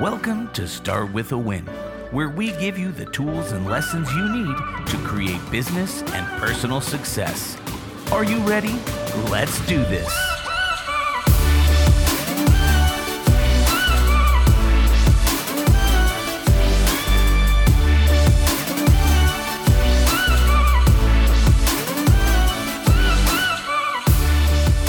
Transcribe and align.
Welcome 0.00 0.48
to 0.52 0.68
Start 0.68 1.12
with 1.12 1.32
a 1.32 1.36
Win, 1.36 1.66
where 2.12 2.28
we 2.28 2.52
give 2.52 2.78
you 2.78 2.92
the 2.92 3.06
tools 3.06 3.50
and 3.50 3.66
lessons 3.66 4.08
you 4.12 4.28
need 4.28 4.56
to 4.86 4.96
create 4.98 5.40
business 5.50 6.02
and 6.12 6.24
personal 6.40 6.80
success. 6.80 7.56
Are 8.12 8.22
you 8.22 8.38
ready? 8.46 8.78
Let's 9.28 9.58
do 9.66 9.78
this. 9.78 10.37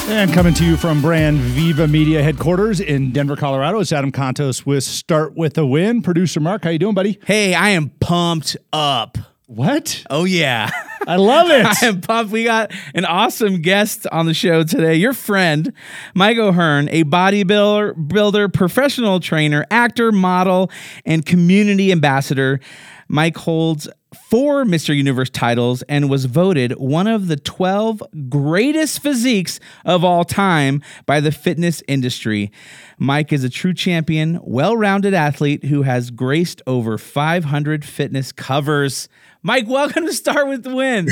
And 0.10 0.34
coming 0.34 0.56
to 0.56 0.66
you 0.66 0.76
from 0.76 1.04
Brand 1.04 1.38
Viva 1.38 1.88
Media 1.88 2.24
headquarters 2.24 2.80
in 2.80 3.12
Denver, 3.12 3.36
Colorado, 3.36 3.80
it's 3.80 3.94
Adam 3.94 4.12
Contos 4.12 4.66
with 4.66 4.84
Start 4.84 5.36
with 5.36 5.56
a 5.56 5.66
Win. 5.68 6.02
Producer 6.02 6.40
Mark, 6.40 6.64
how 6.64 6.72
you 6.72 6.80
doing, 6.80 6.96
buddy? 6.96 7.20
Hey, 7.26 7.54
I 7.54 7.70
am 7.70 7.90
pumped 8.00 8.58
up. 8.74 9.20
What? 9.46 10.04
Oh 10.10 10.24
yeah. 10.26 10.72
I 11.10 11.16
love 11.16 11.50
it. 11.50 11.66
I 11.66 11.88
am 11.88 12.02
pumped. 12.02 12.32
We 12.32 12.44
got 12.44 12.72
an 12.94 13.04
awesome 13.04 13.62
guest 13.64 14.06
on 14.12 14.28
the 14.28 14.34
show 14.36 14.64
today. 14.64 14.94
Your 14.94 15.14
friend, 15.14 15.74
Mike 16.14 16.38
O'Hearn, 16.38 16.88
a 16.90 17.04
bodybuilder, 17.04 18.08
builder, 18.08 18.48
professional 18.48 19.20
trainer, 19.20 19.66
actor, 19.72 20.12
model, 20.12 20.70
and 21.06 21.26
community 21.26 21.92
ambassador. 21.92 22.60
Mike 23.08 23.38
holds 23.38 23.90
four 24.30 24.64
Mr. 24.66 24.96
Universe 24.96 25.32
titles 25.32 25.82
and 25.84 26.12
was 26.12 26.26
voted 26.26 26.74
one 26.74 27.08
of 27.08 27.28
the 27.28 27.36
12 27.38 28.04
greatest 28.30 29.02
physiques 29.02 29.60
of 29.86 30.04
all 30.04 30.24
time 30.24 30.84
by 31.08 31.20
the 31.20 31.32
fitness 31.32 31.82
industry. 31.88 32.52
Mike 33.00 33.34
is 33.34 33.44
a 33.44 33.50
true 33.50 33.74
champion, 33.74 34.40
well 34.44 34.78
rounded 34.78 35.16
athlete 35.16 35.66
who 35.66 35.82
has 35.82 36.12
graced 36.12 36.62
over 36.68 37.00
500 37.00 37.84
fitness 37.84 38.32
covers. 38.32 39.10
Mike, 39.42 39.70
welcome 39.70 40.06
to 40.06 40.12
Start 40.12 40.50
with 40.50 40.64
the 40.64 40.76
Win. 40.76 41.08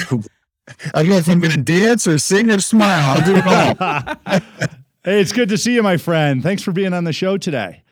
I 0.94 1.04
guess 1.04 1.30
I'm 1.30 1.40
going 1.40 1.54
to 1.54 1.62
dance 1.62 2.06
or 2.08 2.18
sing 2.18 2.52
or 2.52 2.60
smile. 2.60 3.18
I'll 3.18 3.26
do 3.26 3.36
it 3.38 3.48
all. 3.48 4.40
hey, 5.06 5.22
it's 5.22 5.32
good 5.32 5.48
to 5.48 5.58
see 5.58 5.74
you, 5.74 5.82
my 5.82 5.96
friend. 5.96 6.44
Thanks 6.44 6.62
for 6.62 6.74
being 6.74 6.94
on 6.94 7.06
the 7.06 7.14
show 7.14 7.38
today. 7.38 7.84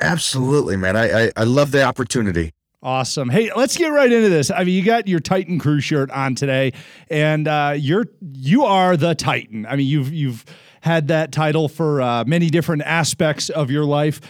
Absolutely, 0.00 0.76
man. 0.76 0.96
I, 0.96 1.24
I, 1.24 1.32
I 1.36 1.42
love 1.42 1.72
the 1.72 1.82
opportunity. 1.82 2.52
Awesome. 2.80 3.28
Hey, 3.28 3.50
let's 3.56 3.76
get 3.76 3.88
right 3.88 4.12
into 4.12 4.28
this. 4.28 4.52
I 4.52 4.62
mean, 4.62 4.74
you 4.76 4.84
got 4.84 5.08
your 5.08 5.18
Titan 5.18 5.58
Crew 5.58 5.80
shirt 5.80 6.12
on 6.12 6.36
today, 6.36 6.72
and 7.10 7.48
uh, 7.48 7.74
you're 7.76 8.06
you 8.20 8.64
are 8.64 8.96
the 8.96 9.16
Titan. 9.16 9.66
I 9.66 9.74
mean, 9.74 9.86
you've 9.88 10.12
you've 10.12 10.44
had 10.82 11.08
that 11.08 11.30
title 11.30 11.68
for 11.68 12.02
uh, 12.02 12.24
many 12.26 12.50
different 12.50 12.82
aspects 12.82 13.48
of 13.48 13.70
your 13.70 13.84
life. 13.84 14.20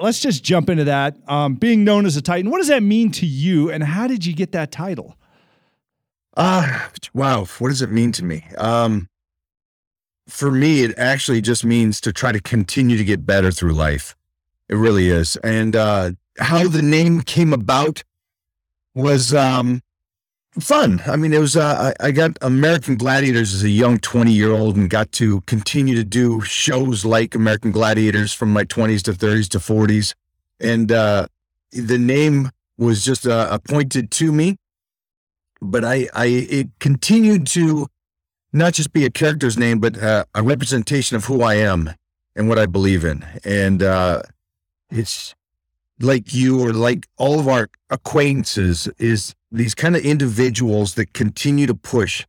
Let's 0.00 0.18
just 0.18 0.42
jump 0.42 0.68
into 0.68 0.84
that. 0.84 1.16
Um, 1.28 1.54
being 1.54 1.84
known 1.84 2.06
as 2.06 2.16
a 2.16 2.22
Titan, 2.22 2.50
what 2.50 2.58
does 2.58 2.68
that 2.68 2.82
mean 2.82 3.12
to 3.12 3.26
you, 3.26 3.70
and 3.70 3.84
how 3.84 4.08
did 4.08 4.26
you 4.26 4.34
get 4.34 4.50
that 4.52 4.72
title? 4.72 5.16
Ah, 6.36 6.86
uh, 6.86 6.88
wow. 7.14 7.44
What 7.58 7.68
does 7.68 7.82
it 7.82 7.90
mean 7.90 8.10
to 8.12 8.24
me? 8.24 8.44
Um, 8.58 9.08
for 10.28 10.50
me, 10.50 10.82
it 10.82 10.98
actually 10.98 11.40
just 11.40 11.64
means 11.64 12.00
to 12.00 12.12
try 12.12 12.32
to 12.32 12.40
continue 12.40 12.96
to 12.96 13.04
get 13.04 13.24
better 13.24 13.52
through 13.52 13.74
life. 13.74 14.16
It 14.68 14.74
really 14.74 15.08
is, 15.08 15.36
and 15.36 15.76
uh, 15.76 16.12
how 16.38 16.66
the 16.66 16.82
name 16.82 17.20
came 17.20 17.52
about 17.52 18.02
was 18.94 19.32
um, 19.32 19.82
fun. 20.60 21.02
I 21.06 21.16
mean, 21.16 21.32
it 21.32 21.38
was, 21.38 21.56
uh, 21.56 21.94
I, 22.00 22.08
I, 22.08 22.10
got 22.10 22.36
American 22.42 22.96
Gladiators 22.96 23.54
as 23.54 23.62
a 23.62 23.70
young 23.70 23.98
20 23.98 24.32
year 24.32 24.52
old 24.52 24.76
and 24.76 24.90
got 24.90 25.10
to 25.12 25.40
continue 25.42 25.94
to 25.94 26.04
do 26.04 26.40
shows 26.42 27.04
like 27.04 27.34
American 27.34 27.72
Gladiators 27.72 28.32
from 28.32 28.52
my 28.52 28.64
20s 28.64 29.02
to 29.02 29.12
30s 29.12 29.48
to 29.50 29.58
40s. 29.58 30.14
And 30.60 30.92
uh, 30.92 31.26
the 31.72 31.98
name 31.98 32.50
was 32.76 33.04
just 33.04 33.26
uh, 33.26 33.48
appointed 33.50 34.10
to 34.12 34.32
me. 34.32 34.56
But 35.60 35.84
I, 35.84 36.08
I, 36.12 36.26
it 36.26 36.68
continued 36.80 37.46
to 37.48 37.86
not 38.52 38.74
just 38.74 38.92
be 38.92 39.04
a 39.04 39.10
character's 39.10 39.56
name, 39.56 39.78
but 39.78 39.96
uh, 40.02 40.24
a 40.34 40.42
representation 40.42 41.16
of 41.16 41.26
who 41.26 41.42
I 41.42 41.54
am 41.54 41.90
and 42.36 42.48
what 42.48 42.58
I 42.58 42.66
believe 42.66 43.04
in. 43.04 43.24
And 43.44 43.82
uh, 43.82 44.22
it's, 44.90 45.34
like 46.00 46.34
you 46.34 46.60
or 46.60 46.72
like 46.72 47.06
all 47.16 47.38
of 47.38 47.48
our 47.48 47.68
acquaintances 47.90 48.88
is 48.98 49.34
these 49.50 49.74
kind 49.74 49.96
of 49.96 50.04
individuals 50.04 50.94
that 50.94 51.12
continue 51.12 51.66
to 51.66 51.74
push 51.74 52.26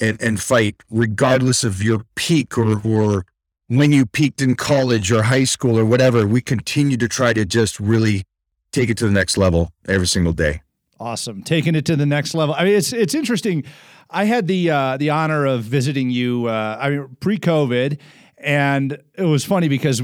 and, 0.00 0.20
and 0.22 0.40
fight 0.40 0.76
regardless 0.90 1.64
of 1.64 1.82
your 1.82 2.04
peak 2.14 2.56
or, 2.56 2.80
or 2.86 3.26
when 3.68 3.92
you 3.92 4.06
peaked 4.06 4.40
in 4.40 4.54
college 4.54 5.10
or 5.10 5.24
high 5.24 5.44
school 5.44 5.78
or 5.78 5.84
whatever. 5.84 6.26
We 6.26 6.40
continue 6.40 6.96
to 6.96 7.08
try 7.08 7.32
to 7.32 7.44
just 7.44 7.80
really 7.80 8.24
take 8.70 8.88
it 8.88 8.96
to 8.98 9.06
the 9.06 9.12
next 9.12 9.36
level 9.36 9.72
every 9.86 10.06
single 10.06 10.32
day. 10.32 10.62
Awesome. 10.98 11.42
Taking 11.42 11.74
it 11.74 11.84
to 11.86 11.96
the 11.96 12.06
next 12.06 12.34
level. 12.34 12.54
I 12.54 12.64
mean, 12.64 12.74
it's, 12.74 12.92
it's 12.92 13.14
interesting. 13.14 13.64
I 14.08 14.24
had 14.24 14.46
the, 14.46 14.70
uh, 14.70 14.96
the 14.98 15.10
honor 15.10 15.46
of 15.46 15.62
visiting 15.62 16.10
you, 16.10 16.46
uh, 16.46 16.78
I 16.80 16.90
mean, 16.90 17.16
pre 17.20 17.38
COVID 17.38 17.98
and 18.42 18.98
it 19.14 19.22
was 19.22 19.44
funny 19.44 19.68
because 19.68 20.02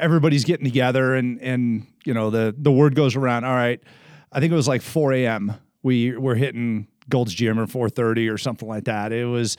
everybody's 0.00 0.44
getting 0.44 0.64
together 0.64 1.14
and 1.14 1.40
and 1.40 1.86
you 2.04 2.14
know 2.14 2.30
the 2.30 2.54
the 2.56 2.72
word 2.72 2.94
goes 2.94 3.16
around. 3.16 3.44
All 3.44 3.54
right, 3.54 3.80
I 4.32 4.40
think 4.40 4.52
it 4.52 4.56
was 4.56 4.68
like 4.68 4.82
4 4.82 5.12
a.m. 5.14 5.54
We 5.82 6.16
were 6.16 6.34
hitting 6.34 6.88
Gold's 7.08 7.34
Gym 7.34 7.58
or 7.58 7.66
4:30 7.66 8.32
or 8.32 8.38
something 8.38 8.68
like 8.68 8.84
that. 8.84 9.12
It 9.12 9.26
was 9.26 9.56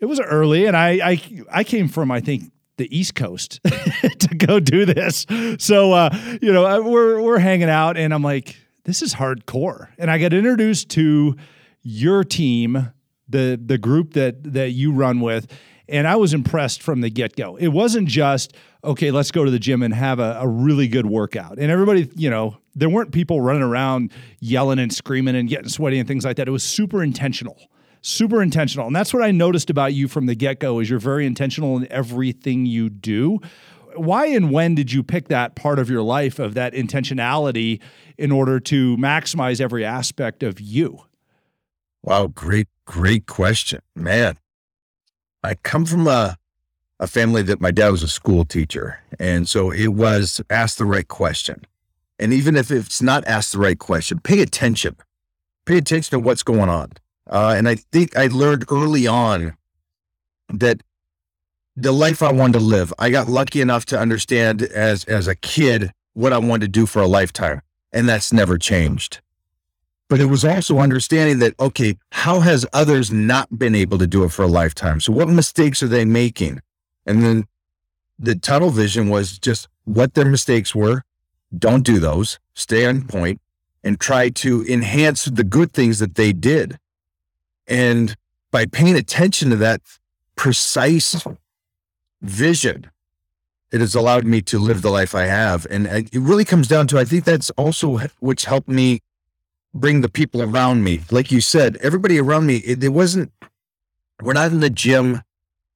it 0.00 0.06
was 0.06 0.20
early, 0.20 0.66
and 0.66 0.76
I 0.76 1.10
I 1.10 1.42
I 1.50 1.64
came 1.64 1.88
from 1.88 2.10
I 2.10 2.20
think 2.20 2.52
the 2.76 2.96
East 2.96 3.14
Coast 3.14 3.60
to 4.18 4.34
go 4.36 4.60
do 4.60 4.84
this. 4.84 5.26
So 5.58 5.92
uh, 5.92 6.10
you 6.40 6.52
know 6.52 6.82
we're 6.82 7.20
we're 7.20 7.38
hanging 7.38 7.68
out, 7.68 7.96
and 7.96 8.12
I'm 8.12 8.22
like, 8.22 8.56
this 8.84 9.02
is 9.02 9.14
hardcore, 9.14 9.88
and 9.98 10.10
I 10.10 10.18
get 10.18 10.32
introduced 10.32 10.88
to 10.90 11.36
your 11.82 12.24
team, 12.24 12.92
the 13.28 13.60
the 13.64 13.78
group 13.78 14.14
that 14.14 14.52
that 14.52 14.70
you 14.70 14.92
run 14.92 15.20
with 15.20 15.50
and 15.92 16.08
I 16.08 16.16
was 16.16 16.32
impressed 16.32 16.82
from 16.82 17.02
the 17.02 17.10
get 17.10 17.36
go. 17.36 17.56
It 17.56 17.68
wasn't 17.68 18.08
just, 18.08 18.54
okay, 18.82 19.10
let's 19.10 19.30
go 19.30 19.44
to 19.44 19.50
the 19.50 19.58
gym 19.58 19.82
and 19.82 19.92
have 19.92 20.18
a, 20.18 20.38
a, 20.40 20.48
really 20.48 20.88
good 20.88 21.04
workout. 21.04 21.58
And 21.58 21.70
everybody, 21.70 22.10
you 22.16 22.30
know, 22.30 22.56
there 22.74 22.88
weren't 22.88 23.12
people 23.12 23.42
running 23.42 23.62
around 23.62 24.10
yelling 24.40 24.78
and 24.78 24.92
screaming 24.92 25.36
and 25.36 25.50
getting 25.50 25.68
sweaty 25.68 25.98
and 25.98 26.08
things 26.08 26.24
like 26.24 26.36
that. 26.38 26.48
It 26.48 26.50
was 26.50 26.64
super 26.64 27.02
intentional. 27.02 27.58
Super 28.00 28.42
intentional. 28.42 28.86
And 28.86 28.96
that's 28.96 29.12
what 29.12 29.22
I 29.22 29.30
noticed 29.30 29.68
about 29.68 29.92
you 29.92 30.08
from 30.08 30.24
the 30.24 30.34
get 30.34 30.58
go 30.60 30.80
is 30.80 30.88
you're 30.88 30.98
very 30.98 31.26
intentional 31.26 31.76
in 31.76 31.86
everything 31.92 32.64
you 32.64 32.88
do. 32.88 33.38
Why 33.94 34.26
and 34.26 34.50
when 34.50 34.74
did 34.74 34.92
you 34.92 35.02
pick 35.02 35.28
that 35.28 35.54
part 35.54 35.78
of 35.78 35.90
your 35.90 36.02
life 36.02 36.38
of 36.38 36.54
that 36.54 36.72
intentionality 36.72 37.80
in 38.16 38.32
order 38.32 38.58
to 38.60 38.96
maximize 38.96 39.60
every 39.60 39.84
aspect 39.84 40.42
of 40.42 40.58
you? 40.58 41.00
Wow, 42.02 42.28
great, 42.28 42.68
great 42.86 43.26
question. 43.26 43.80
Man, 43.94 44.38
I 45.42 45.54
come 45.56 45.84
from 45.84 46.06
a, 46.06 46.36
a 47.00 47.06
family 47.06 47.42
that 47.42 47.60
my 47.60 47.70
dad 47.70 47.90
was 47.90 48.02
a 48.02 48.08
school 48.08 48.44
teacher. 48.44 49.00
And 49.18 49.48
so 49.48 49.70
it 49.70 49.88
was 49.88 50.40
ask 50.50 50.78
the 50.78 50.84
right 50.84 51.06
question. 51.06 51.64
And 52.18 52.32
even 52.32 52.56
if 52.56 52.70
it's 52.70 53.02
not 53.02 53.26
asked 53.26 53.52
the 53.52 53.58
right 53.58 53.78
question, 53.78 54.20
pay 54.20 54.40
attention. 54.40 54.96
Pay 55.64 55.78
attention 55.78 56.10
to 56.18 56.24
what's 56.24 56.42
going 56.42 56.68
on. 56.68 56.92
Uh, 57.28 57.54
and 57.56 57.68
I 57.68 57.76
think 57.76 58.16
I 58.16 58.26
learned 58.28 58.64
early 58.70 59.06
on 59.06 59.56
that 60.52 60.82
the 61.74 61.92
life 61.92 62.22
I 62.22 62.30
wanted 62.30 62.58
to 62.58 62.64
live, 62.64 62.92
I 62.98 63.10
got 63.10 63.28
lucky 63.28 63.60
enough 63.60 63.86
to 63.86 63.98
understand 63.98 64.62
as 64.62 65.04
as 65.04 65.26
a 65.26 65.34
kid 65.34 65.92
what 66.12 66.32
I 66.32 66.38
wanted 66.38 66.66
to 66.66 66.68
do 66.68 66.86
for 66.86 67.00
a 67.00 67.06
lifetime. 67.06 67.62
And 67.92 68.08
that's 68.08 68.32
never 68.32 68.58
changed 68.58 69.20
but 70.12 70.20
it 70.20 70.26
was 70.26 70.44
also 70.44 70.78
understanding 70.78 71.38
that 71.38 71.58
okay 71.58 71.96
how 72.10 72.40
has 72.40 72.66
others 72.74 73.10
not 73.10 73.58
been 73.58 73.74
able 73.74 73.96
to 73.96 74.06
do 74.06 74.24
it 74.24 74.28
for 74.28 74.42
a 74.42 74.46
lifetime? 74.46 75.00
So 75.00 75.10
what 75.10 75.26
mistakes 75.26 75.82
are 75.82 75.88
they 75.88 76.04
making? 76.04 76.60
And 77.06 77.22
then 77.22 77.46
the 78.18 78.34
tunnel 78.34 78.68
vision 78.68 79.08
was 79.08 79.38
just 79.38 79.68
what 79.84 80.12
their 80.12 80.26
mistakes 80.26 80.74
were. 80.74 81.02
Don't 81.56 81.82
do 81.82 81.98
those. 81.98 82.38
Stay 82.52 82.84
on 82.84 83.06
point 83.06 83.40
and 83.82 83.98
try 83.98 84.28
to 84.28 84.62
enhance 84.66 85.24
the 85.24 85.44
good 85.44 85.72
things 85.72 85.98
that 86.00 86.16
they 86.16 86.34
did. 86.34 86.78
And 87.66 88.14
by 88.50 88.66
paying 88.66 88.96
attention 88.96 89.48
to 89.48 89.56
that 89.56 89.80
precise 90.36 91.26
vision 92.20 92.90
it 93.70 93.80
has 93.80 93.94
allowed 93.94 94.26
me 94.26 94.42
to 94.42 94.58
live 94.58 94.82
the 94.82 94.90
life 94.90 95.14
i 95.14 95.22
have. 95.22 95.66
And 95.70 95.86
it 95.86 96.10
really 96.12 96.44
comes 96.44 96.68
down 96.68 96.86
to 96.88 96.98
i 96.98 97.06
think 97.06 97.24
that's 97.24 97.48
also 97.56 97.98
which 98.20 98.44
helped 98.44 98.68
me 98.68 99.00
bring 99.74 100.00
the 100.00 100.08
people 100.08 100.42
around 100.42 100.84
me. 100.84 101.00
Like 101.10 101.30
you 101.32 101.40
said, 101.40 101.76
everybody 101.76 102.18
around 102.18 102.46
me, 102.46 102.56
it, 102.58 102.82
it 102.82 102.90
wasn't, 102.90 103.32
we're 104.20 104.34
not 104.34 104.52
in 104.52 104.60
the 104.60 104.70
gym 104.70 105.22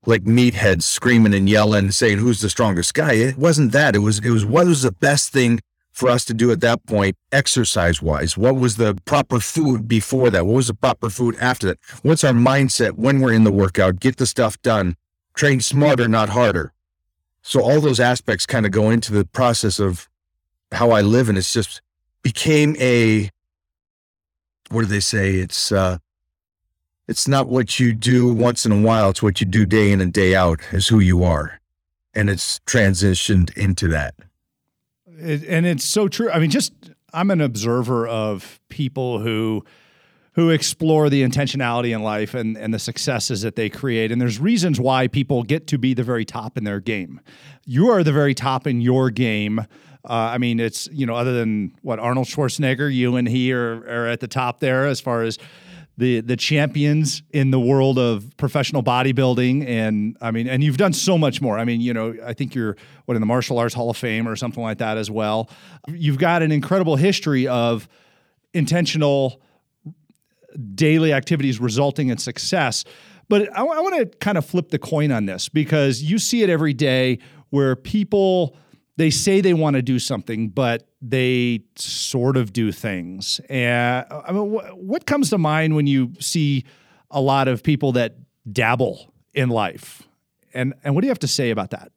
like 0.05 0.23
meatheads 0.25 0.85
screaming 0.85 1.35
and 1.35 1.49
yelling, 1.49 1.91
saying 1.91 2.19
who's 2.19 2.41
the 2.41 2.51
strongest 2.51 2.95
guy. 2.95 3.15
It 3.15 3.39
wasn't 3.39 3.73
that. 3.73 3.97
It 3.97 4.01
was, 4.01 4.19
it 4.21 4.31
was 4.31 4.45
what 4.45 4.67
was 4.67 4.83
the 4.83 4.93
best 4.93 5.33
thing 5.33 5.61
for 5.97 6.11
us 6.11 6.27
to 6.27 6.35
do 6.35 6.53
at 6.53 6.61
that 6.61 6.85
point, 6.87 7.17
exercise 7.33 8.03
wise? 8.03 8.37
What 8.37 8.57
was 8.57 8.77
the 8.77 8.97
proper 9.07 9.41
food 9.41 9.89
before 9.89 10.29
that? 10.29 10.45
What 10.45 10.57
was 10.57 10.67
the 10.67 10.75
proper 10.75 11.09
food 11.09 11.37
after 11.41 11.69
that? 11.69 11.79
What's 12.03 12.23
our 12.23 12.35
mindset 12.35 12.93
when 12.93 13.21
we're 13.21 13.33
in 13.33 13.45
the 13.45 13.53
workout? 13.53 13.99
Get 13.99 14.19
the 14.19 14.27
stuff 14.27 14.61
done, 14.61 14.97
train 15.35 15.61
smarter, 15.61 16.07
not 16.07 16.29
harder. 16.29 16.75
So 17.41 17.63
all 17.63 17.81
those 17.81 17.99
aspects 17.99 18.45
kind 18.45 18.67
of 18.67 18.73
go 18.73 18.91
into 18.91 19.13
the 19.13 19.25
process 19.25 19.81
of 19.81 20.09
how 20.71 20.91
I 20.91 21.01
live. 21.01 21.31
And 21.31 21.39
it's 21.39 21.53
just 21.53 21.81
became 22.23 22.77
a, 22.79 23.31
what 24.71 24.83
do 24.83 24.87
they 24.87 25.01
say? 25.01 25.35
It's, 25.37 25.73
uh, 25.73 25.99
it's 27.09 27.29
not 27.29 27.49
what 27.49 27.79
you 27.79 27.93
do 27.93 28.33
once 28.33 28.67
in 28.67 28.73
a 28.73 28.81
while. 28.81 29.11
It's 29.11 29.23
what 29.23 29.41
you 29.41 29.47
do 29.47 29.65
day 29.65 29.93
in 29.93 30.01
and 30.01 30.13
day 30.13 30.35
out 30.35 30.61
is 30.73 30.89
who 30.89 30.99
you 30.99 31.23
are. 31.23 31.61
And 32.15 32.29
it's 32.29 32.61
transitioned 32.67 33.57
into 33.57 33.89
that. 33.89 34.15
It, 35.07 35.45
and 35.45 35.67
it's 35.67 35.85
so 35.85 36.09
true. 36.09 36.31
I 36.31 36.39
mean, 36.39 36.51
just 36.51 36.73
I'm 37.13 37.31
an 37.31 37.41
observer 37.41 38.07
of 38.07 38.61
people 38.69 39.21
who 39.21 39.65
who 40.33 40.51
explore 40.51 41.09
the 41.09 41.23
intentionality 41.23 41.95
in 41.95 42.03
life 42.03 42.35
and, 42.35 42.59
and 42.59 42.75
the 42.75 42.79
successes 42.79 43.41
that 43.41 43.57
they 43.57 43.71
create. 43.71 44.13
And 44.13 44.21
there's 44.21 44.39
reasons 44.39 44.79
why 44.79 45.09
people 45.09 45.43
get 45.43 45.67
to 45.69 45.79
be 45.79 45.95
the 45.95 46.03
very 46.03 46.27
top 46.27 46.59
in 46.59 46.65
their 46.65 46.79
game. 46.79 47.23
You 47.65 47.89
are 47.89 48.05
the 48.05 48.13
very 48.13 48.35
top 48.35 48.67
in 48.67 48.83
your 48.83 49.09
game. 49.09 49.65
Uh, 50.07 50.31
I 50.33 50.39
mean, 50.39 50.61
it's, 50.61 50.89
you 50.93 51.05
know, 51.05 51.15
other 51.15 51.33
than 51.33 51.77
what 51.83 51.99
Arnold 51.99 52.29
Schwarzenegger, 52.29 52.93
you 52.93 53.17
and 53.17 53.29
he 53.29 53.53
are, 53.53 53.85
are 53.89 54.07
at 54.07 54.21
the 54.21 54.29
top 54.29 54.61
there 54.61 54.87
as 54.87 55.01
far 55.01 55.23
as 55.23 55.39
the 55.99 56.21
the 56.21 56.37
champions 56.37 57.23
in 57.31 57.51
the 57.51 57.59
world 57.59 57.99
of 57.99 58.31
professional 58.37 58.83
bodybuilding 58.83 59.67
and 59.67 60.17
I 60.21 60.31
mean 60.31 60.47
and 60.47 60.63
you've 60.63 60.77
done 60.77 60.93
so 60.93 61.17
much 61.17 61.41
more. 61.41 61.59
I 61.59 61.65
mean, 61.65 61.81
you 61.81 61.95
know, 61.95 62.15
I 62.25 62.35
think 62.35 62.55
you're 62.55 62.77
what 63.07 63.15
in 63.15 63.21
the 63.21 63.27
Martial 63.27 63.59
Arts 63.59 63.75
Hall 63.75 63.89
of 63.89 63.97
Fame 63.97 64.29
or 64.29 64.37
something 64.37 64.63
like 64.63 64.79
that 64.79 64.99
as 64.99 65.11
well. 65.11 65.49
You've 65.89 66.19
got 66.19 66.43
an 66.43 66.53
incredible 66.53 66.97
history 66.97 67.49
of 67.49 67.89
intentional 68.53 69.41
daily 70.75 71.13
activities 71.13 71.61
resulting 71.61 72.09
in 72.09 72.19
success. 72.19 72.85
But 73.29 73.51
I, 73.57 73.61
I 73.63 73.81
want 73.81 73.97
to 73.97 74.19
kind 74.19 74.39
of 74.39 74.45
flip 74.45 74.69
the 74.69 74.79
coin 74.79 75.11
on 75.11 75.27
this 75.27 75.49
because 75.49 76.03
you 76.03 76.19
see 76.19 76.43
it 76.43 76.51
every 76.51 76.75
day 76.75 77.19
where 77.51 77.75
people 77.75 78.57
they 78.97 79.11
say 79.11 79.41
they 79.41 79.55
want 79.55 79.77
to 79.77 79.83
do 79.83 79.99
something, 79.99 80.49
but 80.49 80.89
they 81.03 81.61
sort 81.77 82.37
of 82.37 82.53
do 82.53 82.73
things. 82.73 83.41
And 83.49 84.07
I 84.11 84.33
mean, 84.33 84.55
wh- 84.55 84.77
what 84.77 85.07
comes 85.07 85.31
to 85.31 85.39
mind 85.39 85.77
when 85.77 85.87
you 85.87 86.13
see 86.19 86.65
a 87.11 87.21
lot 87.21 87.49
of 87.49 87.63
people 87.63 87.93
that 87.93 88.17
dabble 88.51 89.13
in 89.35 89.51
life? 89.51 90.03
And 90.55 90.75
and 90.83 90.95
what 90.95 91.03
do 91.03 91.07
you 91.07 91.11
have 91.11 91.19
to 91.21 91.29
say 91.29 91.51
about 91.51 91.71
that? 91.71 91.93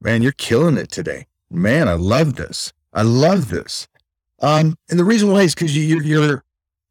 Man, 0.00 0.22
you're 0.22 0.32
killing 0.32 0.76
it 0.76 0.90
today. 0.90 1.26
Man, 1.50 1.88
I 1.88 1.94
love 1.94 2.36
this. 2.36 2.72
I 2.92 3.02
love 3.02 3.50
this. 3.50 3.88
Um, 4.40 4.76
and 4.90 4.98
the 4.98 5.04
reason 5.04 5.30
why 5.32 5.42
is 5.42 5.54
because 5.54 5.76
you, 5.76 6.00
you're 6.00 6.44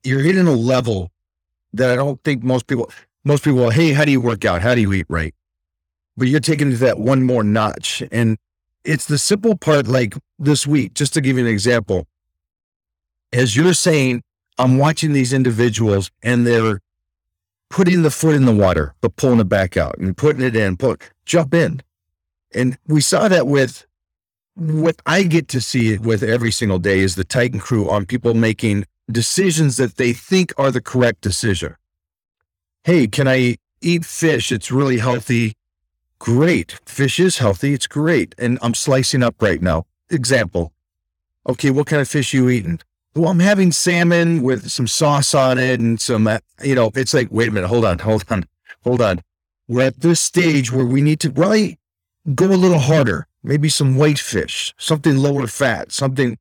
you're 0.03 0.21
hitting 0.21 0.47
a 0.47 0.53
level 0.53 1.11
that 1.73 1.91
I 1.91 1.95
don't 1.95 2.21
think 2.23 2.43
most 2.43 2.67
people 2.67 2.91
most 3.23 3.43
people. 3.43 3.69
Hey, 3.69 3.93
how 3.93 4.05
do 4.05 4.11
you 4.11 4.21
work 4.21 4.43
out? 4.43 4.61
How 4.61 4.75
do 4.75 4.81
you 4.81 4.91
eat 4.93 5.05
right? 5.07 5.33
But 6.17 6.27
you're 6.27 6.39
taking 6.39 6.69
it 6.69 6.71
to 6.71 6.77
that 6.77 6.99
one 6.99 7.23
more 7.23 7.43
notch, 7.43 8.01
and 8.11 8.37
it's 8.83 9.05
the 9.05 9.17
simple 9.17 9.57
part. 9.57 9.87
Like 9.87 10.15
this 10.39 10.65
week, 10.65 10.93
just 10.93 11.13
to 11.13 11.21
give 11.21 11.37
you 11.37 11.45
an 11.45 11.51
example, 11.51 12.07
as 13.33 13.55
you're 13.55 13.73
saying, 13.73 14.23
I'm 14.57 14.77
watching 14.77 15.13
these 15.13 15.33
individuals, 15.33 16.11
and 16.23 16.47
they're 16.47 16.79
putting 17.69 18.03
the 18.03 18.11
foot 18.11 18.35
in 18.35 18.45
the 18.45 18.55
water, 18.55 18.95
but 19.01 19.15
pulling 19.17 19.39
it 19.39 19.49
back 19.49 19.75
out 19.75 19.97
and 19.97 20.15
putting 20.15 20.41
it 20.41 20.55
in, 20.55 20.77
pull, 20.77 20.95
jump 21.25 21.53
in. 21.53 21.81
And 22.53 22.77
we 22.87 23.01
saw 23.01 23.27
that 23.27 23.47
with 23.47 23.85
what 24.55 24.95
I 25.05 25.23
get 25.23 25.49
to 25.49 25.59
see 25.59 25.97
with 25.97 26.23
every 26.23 26.51
single 26.51 26.79
day 26.79 26.99
is 26.99 27.15
the 27.15 27.25
Titan 27.25 27.59
crew 27.59 27.89
on 27.89 28.05
people 28.05 28.33
making 28.33 28.85
decisions 29.11 29.77
that 29.77 29.97
they 29.97 30.13
think 30.13 30.53
are 30.57 30.71
the 30.71 30.81
correct 30.81 31.21
decision. 31.21 31.75
Hey, 32.85 33.07
can 33.07 33.27
I 33.27 33.57
eat 33.81 34.05
fish? 34.05 34.51
It's 34.51 34.71
really 34.71 34.99
healthy. 34.99 35.53
Great. 36.19 36.79
Fish 36.85 37.19
is 37.19 37.37
healthy. 37.37 37.73
It's 37.73 37.87
great. 37.87 38.35
And 38.37 38.57
I'm 38.61 38.73
slicing 38.73 39.23
up 39.23 39.41
right 39.41 39.61
now. 39.61 39.85
Example. 40.09 40.71
Okay, 41.47 41.69
what 41.69 41.87
kind 41.87 42.01
of 42.01 42.07
fish 42.07 42.33
you 42.33 42.49
eating? 42.49 42.79
Well, 43.15 43.29
I'm 43.29 43.39
having 43.39 43.71
salmon 43.71 44.41
with 44.41 44.69
some 44.69 44.87
sauce 44.87 45.33
on 45.33 45.57
it 45.57 45.79
and 45.79 45.99
some, 46.01 46.27
uh, 46.27 46.39
you 46.63 46.75
know, 46.75 46.91
it's 46.95 47.13
like, 47.13 47.27
wait 47.31 47.47
a 47.47 47.51
minute, 47.51 47.67
hold 47.67 47.85
on, 47.85 47.99
hold 47.99 48.25
on, 48.29 48.45
hold 48.83 49.01
on. 49.01 49.21
We're 49.67 49.87
at 49.87 50.01
this 50.01 50.19
stage 50.19 50.71
where 50.71 50.85
we 50.85 51.01
need 51.01 51.19
to 51.21 51.29
really 51.29 51.79
go 52.33 52.47
a 52.47 52.57
little 52.57 52.79
harder. 52.79 53.27
Maybe 53.43 53.69
some 53.69 53.95
white 53.95 54.19
fish, 54.19 54.73
something 54.77 55.17
lower 55.17 55.47
fat, 55.47 55.91
something 55.91 56.37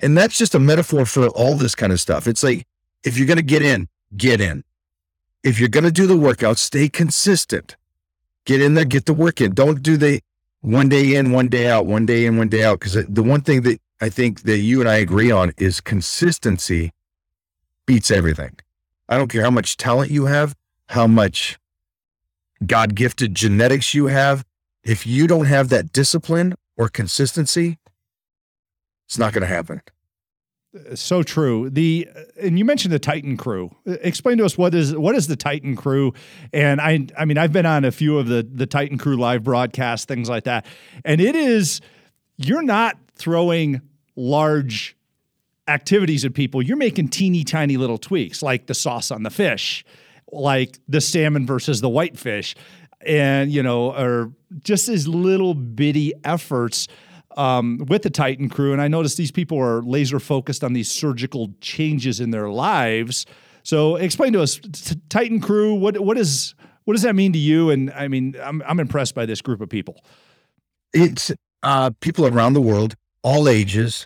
and 0.00 0.16
that's 0.16 0.38
just 0.38 0.54
a 0.54 0.60
metaphor 0.60 1.04
for 1.06 1.28
all 1.28 1.56
this 1.56 1.74
kind 1.74 1.92
of 1.92 2.00
stuff. 2.00 2.26
It's 2.26 2.42
like, 2.42 2.66
if 3.04 3.18
you're 3.18 3.26
going 3.26 3.38
to 3.38 3.42
get 3.42 3.62
in, 3.62 3.88
get 4.16 4.40
in. 4.40 4.64
If 5.42 5.58
you're 5.58 5.68
going 5.68 5.84
to 5.84 5.90
do 5.90 6.06
the 6.06 6.16
workout, 6.16 6.58
stay 6.58 6.88
consistent. 6.88 7.76
Get 8.48 8.62
in 8.62 8.72
there, 8.72 8.86
get 8.86 9.04
the 9.04 9.12
work 9.12 9.42
in. 9.42 9.52
Don't 9.52 9.82
do 9.82 9.98
the 9.98 10.22
one 10.62 10.88
day 10.88 11.14
in, 11.14 11.32
one 11.32 11.48
day 11.48 11.68
out, 11.68 11.84
one 11.84 12.06
day 12.06 12.24
in, 12.24 12.38
one 12.38 12.48
day 12.48 12.64
out. 12.64 12.80
Because 12.80 12.94
the 13.06 13.22
one 13.22 13.42
thing 13.42 13.60
that 13.60 13.78
I 14.00 14.08
think 14.08 14.44
that 14.44 14.56
you 14.56 14.80
and 14.80 14.88
I 14.88 14.96
agree 14.96 15.30
on 15.30 15.52
is 15.58 15.82
consistency 15.82 16.92
beats 17.84 18.10
everything. 18.10 18.56
I 19.06 19.18
don't 19.18 19.28
care 19.28 19.42
how 19.42 19.50
much 19.50 19.76
talent 19.76 20.10
you 20.10 20.24
have, 20.24 20.56
how 20.86 21.06
much 21.06 21.58
God 22.66 22.94
gifted 22.94 23.34
genetics 23.34 23.92
you 23.92 24.06
have. 24.06 24.46
If 24.82 25.06
you 25.06 25.26
don't 25.26 25.44
have 25.44 25.68
that 25.68 25.92
discipline 25.92 26.54
or 26.74 26.88
consistency, 26.88 27.76
it's 29.06 29.18
not 29.18 29.34
going 29.34 29.42
to 29.42 29.54
happen. 29.54 29.82
So 30.94 31.22
true. 31.22 31.70
The 31.70 32.08
and 32.40 32.58
you 32.58 32.64
mentioned 32.64 32.92
the 32.92 32.98
Titan 32.98 33.38
crew. 33.38 33.74
Explain 33.86 34.36
to 34.38 34.44
us 34.44 34.58
what 34.58 34.74
is 34.74 34.94
what 34.94 35.14
is 35.14 35.26
the 35.26 35.36
Titan 35.36 35.76
crew? 35.76 36.12
And 36.52 36.80
I 36.80 37.06
I 37.16 37.24
mean 37.24 37.38
I've 37.38 37.52
been 37.52 37.64
on 37.64 37.86
a 37.86 37.90
few 37.90 38.18
of 38.18 38.26
the 38.26 38.46
the 38.48 38.66
Titan 38.66 38.98
crew 38.98 39.16
live 39.16 39.42
broadcasts, 39.44 40.04
things 40.04 40.28
like 40.28 40.44
that. 40.44 40.66
And 41.06 41.22
it 41.22 41.34
is 41.34 41.80
you're 42.36 42.62
not 42.62 42.98
throwing 43.14 43.80
large 44.14 44.94
activities 45.68 46.24
at 46.24 46.34
people. 46.34 46.60
You're 46.62 46.76
making 46.76 47.08
teeny 47.08 47.44
tiny 47.44 47.78
little 47.78 47.98
tweaks 47.98 48.42
like 48.42 48.66
the 48.66 48.74
sauce 48.74 49.10
on 49.10 49.22
the 49.22 49.30
fish, 49.30 49.84
like 50.30 50.78
the 50.86 51.00
salmon 51.00 51.46
versus 51.46 51.80
the 51.80 51.88
whitefish, 51.88 52.54
and 53.00 53.50
you 53.50 53.62
know, 53.62 53.92
or 53.94 54.32
just 54.62 54.90
as 54.90 55.08
little 55.08 55.54
bitty 55.54 56.12
efforts 56.24 56.88
um, 57.38 57.84
with 57.86 58.02
the 58.02 58.10
Titan 58.10 58.48
crew, 58.48 58.72
and 58.72 58.82
I 58.82 58.88
noticed 58.88 59.16
these 59.16 59.30
people 59.30 59.58
are 59.58 59.80
laser 59.80 60.18
focused 60.18 60.64
on 60.64 60.72
these 60.72 60.90
surgical 60.90 61.54
changes 61.60 62.18
in 62.18 62.32
their 62.32 62.50
lives. 62.50 63.24
So, 63.62 63.94
explain 63.96 64.32
to 64.32 64.42
us, 64.42 64.56
t- 64.56 65.00
Titan 65.08 65.40
crew. 65.40 65.72
What 65.74 66.00
what 66.00 66.18
is 66.18 66.54
what 66.84 66.94
does 66.94 67.02
that 67.02 67.14
mean 67.14 67.32
to 67.32 67.38
you? 67.38 67.70
And 67.70 67.92
I 67.92 68.08
mean, 68.08 68.34
I'm 68.42 68.60
I'm 68.66 68.80
impressed 68.80 69.14
by 69.14 69.24
this 69.24 69.40
group 69.40 69.60
of 69.60 69.68
people. 69.68 70.02
It's 70.92 71.30
uh, 71.62 71.90
people 72.00 72.26
around 72.26 72.54
the 72.54 72.60
world, 72.60 72.96
all 73.22 73.48
ages, 73.48 74.04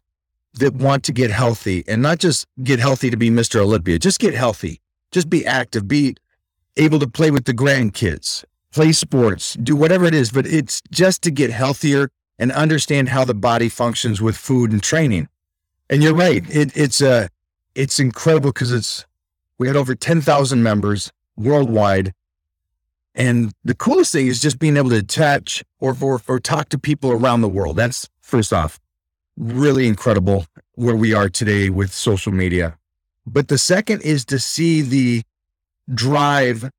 that 0.55 0.75
want 0.75 1.03
to 1.05 1.13
get 1.13 1.31
healthy, 1.31 1.85
and 1.89 2.03
not 2.03 2.19
just 2.19 2.47
get 2.63 2.81
healthy 2.81 3.09
to 3.09 3.17
be 3.17 3.31
Mr. 3.31 3.61
Olympia. 3.61 3.99
Just 3.99 4.21
get 4.21 4.35
healthy. 4.35 4.81
Just 5.11 5.31
be 5.31 5.47
active. 5.47 5.89
Be 5.89 6.17
able 6.77 6.99
to 6.99 7.09
play 7.09 7.31
with 7.31 7.47
the 7.47 7.55
grandkids, 7.55 8.45
play 8.73 8.93
sports, 8.93 9.55
do 9.55 9.75
whatever 9.75 10.05
it 10.05 10.15
is. 10.15 10.31
But 10.31 10.47
it's 10.47 10.83
just 10.91 11.23
to 11.23 11.31
get 11.31 11.51
healthier 11.51 12.11
and 12.39 12.53
understand 12.53 13.11
how 13.11 13.25
the 13.25 13.35
body 13.35 13.69
functions 13.69 14.21
with 14.21 14.37
food 14.37 14.73
and 14.73 14.83
training. 14.83 15.29
And 15.89 16.03
you're 16.03 16.15
right. 16.15 16.43
It, 16.49 16.77
it's 16.77 17.03
uh, 17.03 17.29
it's 17.75 17.99
incredible 17.99 18.53
because 18.53 18.73
it's 18.73 19.07
we 19.59 19.67
had 19.67 19.77
over 19.77 19.95
10,000 19.95 20.63
members 20.63 21.13
worldwide. 21.37 22.13
And 23.15 23.53
the 23.63 23.75
coolest 23.75 24.13
thing 24.13 24.27
is 24.27 24.41
just 24.41 24.59
being 24.59 24.77
able 24.77 24.91
to 24.91 24.97
attach 24.97 25.63
or, 25.79 25.97
or, 26.01 26.21
or 26.27 26.41
talk 26.41 26.71
to 26.71 26.79
people 26.79 27.13
around 27.13 27.43
the 27.43 27.49
world. 27.49 27.77
That's 27.77 28.09
first 28.21 28.53
off, 28.53 28.81
really 29.37 29.87
incredible 29.87 30.47
where 30.75 30.97
we 30.97 31.13
are 31.13 31.29
today 31.29 31.69
with 31.69 31.93
social 31.93 32.33
media. 32.33 32.79
But 33.27 33.49
the 33.49 33.59
second 33.59 34.03
is 34.03 34.25
to 34.27 34.39
see 34.39 34.81
the 34.81 35.23
drive 35.93 36.71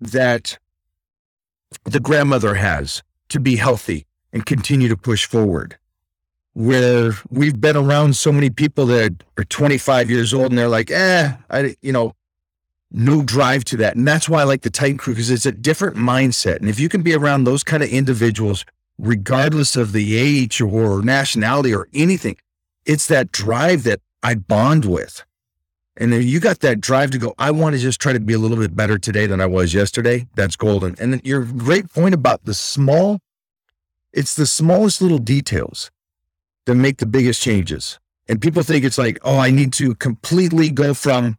that 0.00 0.58
the 1.84 2.00
grandmother 2.00 2.54
has 2.54 3.02
to 3.28 3.40
be 3.40 3.56
healthy, 3.56 4.06
and 4.32 4.46
continue 4.46 4.88
to 4.88 4.96
push 4.96 5.26
forward. 5.26 5.76
Where 6.54 7.12
we've 7.30 7.60
been 7.60 7.76
around 7.76 8.16
so 8.16 8.30
many 8.30 8.50
people 8.50 8.86
that 8.86 9.24
are 9.38 9.44
25 9.44 10.10
years 10.10 10.34
old 10.34 10.50
and 10.50 10.58
they're 10.58 10.68
like, 10.68 10.90
eh, 10.90 11.32
I, 11.50 11.76
you 11.80 11.92
know, 11.92 12.14
no 12.90 13.22
drive 13.22 13.64
to 13.64 13.76
that. 13.78 13.96
And 13.96 14.06
that's 14.06 14.28
why 14.28 14.42
I 14.42 14.44
like 14.44 14.62
the 14.62 14.70
Titan 14.70 14.98
crew 14.98 15.14
because 15.14 15.30
it's 15.30 15.46
a 15.46 15.52
different 15.52 15.96
mindset. 15.96 16.56
And 16.56 16.68
if 16.68 16.78
you 16.78 16.88
can 16.88 17.02
be 17.02 17.14
around 17.14 17.44
those 17.44 17.64
kind 17.64 17.82
of 17.82 17.88
individuals, 17.88 18.66
regardless 18.98 19.76
of 19.76 19.92
the 19.92 20.16
age 20.16 20.60
or 20.60 21.02
nationality 21.02 21.74
or 21.74 21.88
anything, 21.94 22.36
it's 22.84 23.06
that 23.06 23.32
drive 23.32 23.84
that 23.84 24.00
I 24.22 24.34
bond 24.34 24.84
with. 24.84 25.24
And 25.96 26.12
you 26.14 26.40
got 26.40 26.60
that 26.60 26.80
drive 26.80 27.10
to 27.10 27.18
go, 27.18 27.34
I 27.38 27.50
want 27.50 27.74
to 27.74 27.80
just 27.80 28.00
try 28.00 28.12
to 28.12 28.20
be 28.20 28.32
a 28.32 28.38
little 28.38 28.56
bit 28.56 28.74
better 28.74 28.98
today 28.98 29.26
than 29.26 29.40
I 29.40 29.46
was 29.46 29.74
yesterday. 29.74 30.26
That's 30.34 30.56
golden. 30.56 30.96
And 30.98 31.20
your 31.24 31.44
great 31.44 31.92
point 31.92 32.14
about 32.14 32.44
the 32.44 32.54
small 32.54 33.20
it's 34.12 34.34
the 34.34 34.46
smallest 34.46 35.00
little 35.00 35.18
details 35.18 35.90
that 36.66 36.74
make 36.74 36.98
the 36.98 37.06
biggest 37.06 37.42
changes. 37.42 37.98
And 38.28 38.40
people 38.40 38.62
think 38.62 38.84
it's 38.84 38.98
like, 38.98 39.18
oh, 39.22 39.38
I 39.38 39.50
need 39.50 39.72
to 39.74 39.94
completely 39.94 40.70
go 40.70 40.94
from 40.94 41.38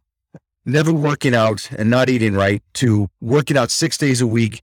never 0.64 0.92
working 0.92 1.34
out 1.34 1.70
and 1.72 1.90
not 1.90 2.08
eating 2.08 2.34
right 2.34 2.62
to 2.74 3.08
working 3.20 3.56
out 3.56 3.70
six 3.70 3.98
days 3.98 4.20
a 4.20 4.26
week 4.26 4.62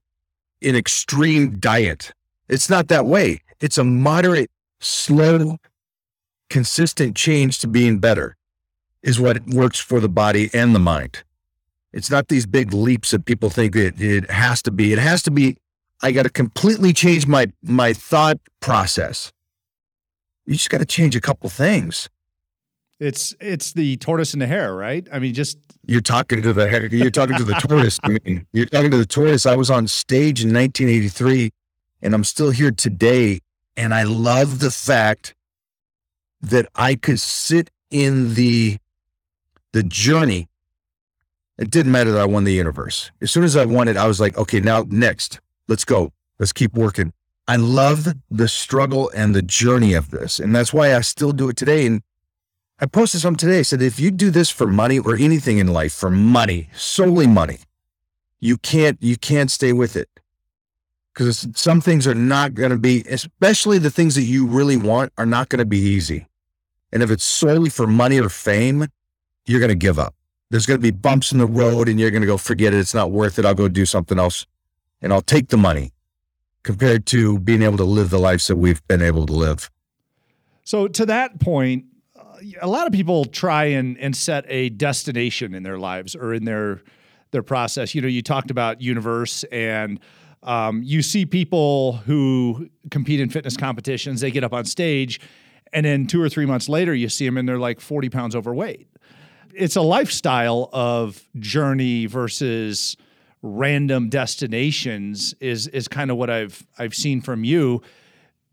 in 0.60 0.76
extreme 0.76 1.58
diet. 1.58 2.12
It's 2.48 2.70
not 2.70 2.88
that 2.88 3.06
way. 3.06 3.40
It's 3.60 3.78
a 3.78 3.84
moderate, 3.84 4.50
slow, 4.80 5.56
consistent 6.50 7.16
change 7.16 7.58
to 7.60 7.66
being 7.66 7.98
better 7.98 8.36
is 9.02 9.18
what 9.18 9.46
works 9.48 9.78
for 9.78 10.00
the 10.00 10.08
body 10.08 10.50
and 10.52 10.74
the 10.74 10.78
mind. 10.78 11.24
It's 11.92 12.10
not 12.10 12.28
these 12.28 12.46
big 12.46 12.72
leaps 12.72 13.10
that 13.10 13.24
people 13.24 13.50
think 13.50 13.76
it, 13.76 14.00
it 14.00 14.30
has 14.30 14.62
to 14.62 14.70
be. 14.70 14.92
It 14.92 14.98
has 14.98 15.22
to 15.24 15.30
be, 15.30 15.58
I 16.02 16.12
got 16.12 16.24
to 16.24 16.30
completely 16.30 16.92
change 16.92 17.26
my, 17.26 17.46
my 17.62 17.92
thought 17.92 18.38
process. 18.60 19.32
You 20.46 20.54
just 20.54 20.70
got 20.70 20.78
to 20.78 20.86
change 20.86 21.14
a 21.14 21.20
couple 21.20 21.48
things. 21.48 22.08
It's 22.98 23.34
it's 23.40 23.72
the 23.72 23.96
tortoise 23.96 24.32
and 24.32 24.40
the 24.40 24.46
hare, 24.46 24.76
right? 24.76 25.06
I 25.12 25.18
mean, 25.18 25.34
just 25.34 25.58
you're 25.86 26.00
talking 26.00 26.40
to 26.40 26.52
the 26.52 26.68
hare. 26.68 26.86
you're 26.86 27.10
talking 27.10 27.36
to 27.36 27.42
the 27.42 27.54
tortoise. 27.54 27.98
I 28.04 28.10
mean, 28.10 28.46
you're 28.52 28.66
talking 28.66 28.92
to 28.92 28.96
the 28.96 29.06
tortoise. 29.06 29.44
I 29.44 29.56
was 29.56 29.70
on 29.70 29.88
stage 29.88 30.44
in 30.44 30.54
1983, 30.54 31.50
and 32.00 32.14
I'm 32.14 32.22
still 32.22 32.50
here 32.50 32.70
today. 32.70 33.40
And 33.76 33.92
I 33.92 34.04
love 34.04 34.60
the 34.60 34.70
fact 34.70 35.34
that 36.42 36.68
I 36.76 36.94
could 36.94 37.18
sit 37.18 37.70
in 37.90 38.34
the 38.34 38.78
the 39.72 39.82
journey. 39.82 40.48
It 41.58 41.70
didn't 41.70 41.90
matter 41.92 42.12
that 42.12 42.20
I 42.20 42.24
won 42.24 42.44
the 42.44 42.52
universe. 42.52 43.10
As 43.20 43.30
soon 43.30 43.42
as 43.42 43.56
I 43.56 43.64
won 43.64 43.88
it, 43.88 43.96
I 43.96 44.06
was 44.06 44.20
like, 44.20 44.36
okay, 44.38 44.60
now 44.60 44.84
next, 44.88 45.40
let's 45.72 45.86
go. 45.86 46.12
Let's 46.38 46.52
keep 46.52 46.74
working. 46.74 47.14
I 47.48 47.56
love 47.56 48.06
the 48.30 48.46
struggle 48.46 49.10
and 49.16 49.34
the 49.34 49.40
journey 49.40 49.94
of 49.94 50.10
this. 50.10 50.38
And 50.38 50.54
that's 50.54 50.74
why 50.74 50.94
I 50.94 51.00
still 51.00 51.32
do 51.32 51.48
it 51.48 51.56
today. 51.56 51.86
And 51.86 52.02
I 52.78 52.84
posted 52.84 53.22
something 53.22 53.38
today. 53.38 53.60
I 53.60 53.62
said, 53.62 53.80
if 53.80 53.98
you 53.98 54.10
do 54.10 54.30
this 54.30 54.50
for 54.50 54.66
money 54.66 54.98
or 54.98 55.16
anything 55.16 55.56
in 55.56 55.68
life 55.68 55.94
for 55.94 56.10
money, 56.10 56.68
solely 56.74 57.26
money, 57.26 57.60
you 58.38 58.58
can't, 58.58 58.98
you 59.00 59.16
can't 59.16 59.50
stay 59.50 59.72
with 59.72 59.96
it. 59.96 60.10
Because 61.14 61.48
some 61.54 61.80
things 61.80 62.06
are 62.06 62.14
not 62.14 62.52
going 62.52 62.70
to 62.70 62.78
be, 62.78 63.02
especially 63.08 63.78
the 63.78 63.90
things 63.90 64.14
that 64.14 64.22
you 64.22 64.46
really 64.46 64.76
want, 64.76 65.10
are 65.16 65.26
not 65.26 65.48
going 65.48 65.58
to 65.58 65.64
be 65.64 65.78
easy. 65.78 66.26
And 66.92 67.02
if 67.02 67.10
it's 67.10 67.24
solely 67.24 67.70
for 67.70 67.86
money 67.86 68.20
or 68.20 68.28
fame, 68.28 68.88
you're 69.46 69.60
going 69.60 69.70
to 69.70 69.74
give 69.74 69.98
up. 69.98 70.14
There's 70.50 70.66
going 70.66 70.78
to 70.78 70.82
be 70.82 70.90
bumps 70.90 71.32
in 71.32 71.38
the 71.38 71.46
road 71.46 71.88
and 71.88 71.98
you're 71.98 72.10
going 72.10 72.20
to 72.20 72.26
go, 72.26 72.36
forget 72.36 72.74
it. 72.74 72.78
It's 72.78 72.92
not 72.92 73.10
worth 73.10 73.38
it. 73.38 73.46
I'll 73.46 73.54
go 73.54 73.68
do 73.68 73.86
something 73.86 74.18
else 74.18 74.44
and 75.02 75.12
I'll 75.12 75.20
take 75.20 75.48
the 75.48 75.56
money 75.56 75.92
compared 76.62 77.06
to 77.06 77.38
being 77.40 77.62
able 77.62 77.76
to 77.78 77.84
live 77.84 78.10
the 78.10 78.18
lives 78.18 78.46
that 78.46 78.56
we've 78.56 78.86
been 78.86 79.02
able 79.02 79.26
to 79.26 79.32
live. 79.32 79.70
So, 80.64 80.88
to 80.88 81.06
that 81.06 81.40
point, 81.40 81.86
a 82.60 82.68
lot 82.68 82.86
of 82.86 82.92
people 82.92 83.24
try 83.24 83.64
and, 83.64 83.98
and 83.98 84.16
set 84.16 84.44
a 84.48 84.68
destination 84.70 85.54
in 85.54 85.62
their 85.62 85.78
lives 85.78 86.14
or 86.14 86.32
in 86.32 86.44
their 86.44 86.80
their 87.32 87.42
process. 87.42 87.94
You 87.94 88.02
know, 88.02 88.08
you 88.08 88.22
talked 88.22 88.50
about 88.50 88.80
universe 88.80 89.42
and 89.44 89.98
um, 90.42 90.82
you 90.82 91.02
see 91.02 91.24
people 91.24 91.94
who 92.04 92.68
compete 92.90 93.20
in 93.20 93.30
fitness 93.30 93.56
competitions, 93.56 94.20
they 94.20 94.30
get 94.30 94.44
up 94.44 94.52
on 94.52 94.64
stage, 94.64 95.20
and 95.72 95.86
then 95.86 96.06
two 96.06 96.20
or 96.20 96.28
three 96.28 96.46
months 96.46 96.68
later, 96.68 96.94
you 96.94 97.08
see 97.08 97.24
them 97.24 97.38
and 97.38 97.48
they're 97.48 97.58
like 97.58 97.80
40 97.80 98.10
pounds 98.10 98.36
overweight. 98.36 98.86
It's 99.54 99.76
a 99.76 99.82
lifestyle 99.82 100.68
of 100.72 101.22
journey 101.38 102.06
versus 102.06 102.96
random 103.42 104.08
destinations 104.08 105.34
is 105.40 105.66
is 105.68 105.88
kind 105.88 106.10
of 106.10 106.16
what 106.16 106.30
I've 106.30 106.64
I've 106.78 106.94
seen 106.94 107.20
from 107.20 107.44
you 107.44 107.82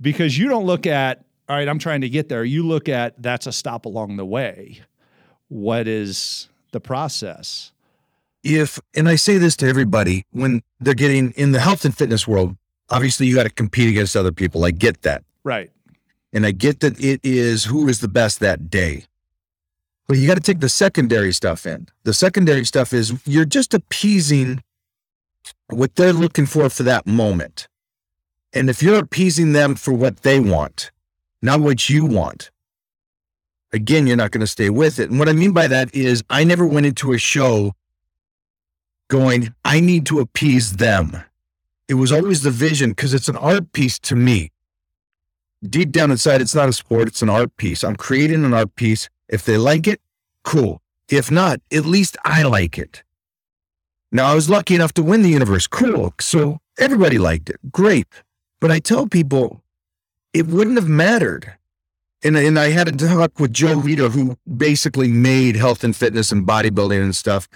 because 0.02 0.38
you 0.38 0.50
don't 0.50 0.66
look 0.66 0.86
at 0.88 1.24
all 1.50 1.56
right, 1.56 1.68
I'm 1.68 1.80
trying 1.80 2.02
to 2.02 2.10
get 2.10 2.30
there. 2.30 2.44
You 2.44 2.66
look 2.66 2.88
at 2.88 3.20
that's 3.22 3.48
a 3.48 3.52
stop 3.52 3.86
along 3.86 4.18
the 4.18 4.26
way. 4.26 4.82
What 5.48 5.88
is 5.88 6.48
the 6.72 6.80
process? 6.80 7.72
If, 8.44 8.80
and 8.96 9.10
I 9.10 9.16
say 9.16 9.38
this 9.40 9.58
to 9.58 9.68
everybody 9.68 10.26
when 10.32 10.62
they're 10.80 10.94
getting 10.94 11.32
in 11.32 11.52
the 11.52 11.60
health 11.60 11.84
and 11.86 11.98
fitness 11.98 12.28
world, 12.28 12.56
obviously 12.90 13.26
you 13.26 13.36
got 13.36 13.44
to 13.44 13.50
compete 13.50 13.90
against 13.90 14.16
other 14.16 14.32
people. 14.32 14.64
I 14.64 14.72
get 14.72 15.02
that. 15.02 15.24
Right. 15.44 15.72
And 16.32 16.46
I 16.46 16.52
get 16.52 16.82
that 16.82 17.04
it 17.04 17.20
is 17.24 17.66
who 17.66 17.88
is 17.88 18.00
the 18.00 18.08
best 18.08 18.40
that 18.40 18.70
day. 18.70 19.06
But 20.08 20.18
you 20.18 20.28
got 20.28 20.36
to 20.36 20.42
take 20.42 20.60
the 20.60 20.70
secondary 20.70 21.34
stuff 21.34 21.66
in. 21.66 21.88
The 22.04 22.14
secondary 22.14 22.66
stuff 22.66 22.94
is 22.94 23.14
you're 23.26 23.46
just 23.46 23.74
appeasing 23.74 24.64
what 25.70 25.96
they're 25.96 26.14
looking 26.14 26.46
for 26.46 26.70
for 26.70 26.84
that 26.84 27.06
moment. 27.06 27.68
And 28.54 28.70
if 28.70 28.82
you're 28.82 29.00
appeasing 29.00 29.54
them 29.54 29.76
for 29.76 29.94
what 29.94 30.22
they 30.22 30.40
want, 30.40 30.92
not 31.42 31.60
what 31.60 31.90
you 31.90 32.06
want. 32.06 32.52
Again, 33.72 34.08
you're 34.08 34.18
not 34.18 34.32
going 34.32 34.42
to 34.42 34.48
stay 34.48 34.70
with 34.70 35.00
it. 35.00 35.10
And 35.10 35.20
what 35.20 35.30
I 35.30 35.34
mean 35.34 35.52
by 35.52 35.68
that 35.68 35.94
is, 35.94 36.24
I 36.30 36.44
never 36.44 36.66
went 36.66 36.88
into 36.88 37.14
a 37.14 37.20
show 37.20 37.74
going, 39.10 39.54
I 39.64 39.80
need 39.80 40.06
to 40.08 40.20
appease 40.20 40.78
them. 40.78 41.24
It 41.88 41.96
was 41.96 42.12
always 42.12 42.42
the 42.42 42.52
vision 42.52 42.92
because 42.92 43.14
it's 43.14 43.30
an 43.30 43.38
art 43.38 43.72
piece 43.74 44.00
to 44.00 44.16
me. 44.16 44.52
Deep 45.68 45.92
down 45.92 46.10
inside, 46.10 46.42
it's 46.42 46.56
not 46.56 46.70
a 46.70 46.74
sport, 46.74 47.08
it's 47.08 47.22
an 47.22 47.30
art 47.30 47.56
piece. 47.58 47.84
I'm 47.84 47.96
creating 47.96 48.46
an 48.46 48.54
art 48.54 48.76
piece. 48.76 49.10
If 49.28 49.44
they 49.44 49.58
like 49.58 49.88
it, 49.88 50.02
cool. 50.44 50.82
If 51.10 51.30
not, 51.30 51.60
at 51.72 51.86
least 51.86 52.18
I 52.24 52.44
like 52.44 52.78
it. 52.78 53.04
Now, 54.12 54.26
I 54.26 54.36
was 54.36 54.50
lucky 54.50 54.76
enough 54.76 54.94
to 54.94 55.04
win 55.04 55.22
the 55.22 55.30
universe. 55.30 55.68
Cool. 55.68 56.14
So 56.20 56.60
everybody 56.78 57.18
liked 57.18 57.50
it. 57.50 57.58
Great. 57.72 58.08
But 58.60 58.72
I 58.72 58.80
tell 58.80 59.08
people 59.08 59.62
it 60.34 60.48
wouldn't 60.48 60.78
have 60.78 60.88
mattered. 60.88 61.54
And, 62.24 62.36
and 62.36 62.60
I 62.60 62.72
had 62.72 62.88
a 62.88 62.92
talk 62.92 63.40
with 63.40 63.54
Joe 63.54 63.80
Weider, 63.80 64.12
who 64.12 64.38
basically 64.58 65.08
made 65.10 65.56
health 65.56 65.84
and 65.84 65.96
fitness 65.96 66.32
and 66.32 66.46
bodybuilding 66.46 67.02
and 67.02 67.16
stuff. 67.16 67.48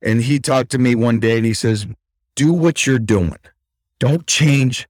And 0.00 0.22
he 0.22 0.38
talked 0.38 0.70
to 0.70 0.78
me 0.78 0.94
one 0.94 1.20
day 1.20 1.36
and 1.36 1.44
he 1.44 1.52
says, 1.52 1.86
Do 2.34 2.52
what 2.52 2.86
you're 2.86 2.98
doing. 2.98 3.36
Don't 3.98 4.26
change 4.26 4.88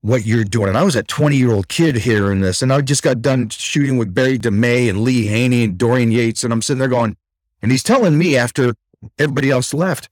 what 0.00 0.24
you're 0.24 0.44
doing. 0.44 0.68
And 0.68 0.78
I 0.78 0.82
was 0.82 0.96
a 0.96 1.02
20 1.02 1.36
year 1.36 1.52
old 1.52 1.68
kid 1.68 1.96
hearing 1.96 2.40
this. 2.40 2.62
And 2.62 2.72
I 2.72 2.80
just 2.80 3.02
got 3.02 3.20
done 3.20 3.50
shooting 3.50 3.98
with 3.98 4.14
Berry 4.14 4.38
de 4.38 4.50
Mey 4.50 4.88
and 4.88 5.02
Lee 5.02 5.26
Haney 5.26 5.64
and 5.64 5.78
Dorian 5.78 6.10
Yates. 6.10 6.42
And 6.42 6.52
I'm 6.52 6.62
sitting 6.62 6.78
there 6.78 6.88
going, 6.88 7.16
and 7.62 7.70
he's 7.70 7.82
telling 7.82 8.16
me 8.16 8.36
after 8.36 8.74
everybody 9.18 9.50
else 9.50 9.74
left, 9.74 10.08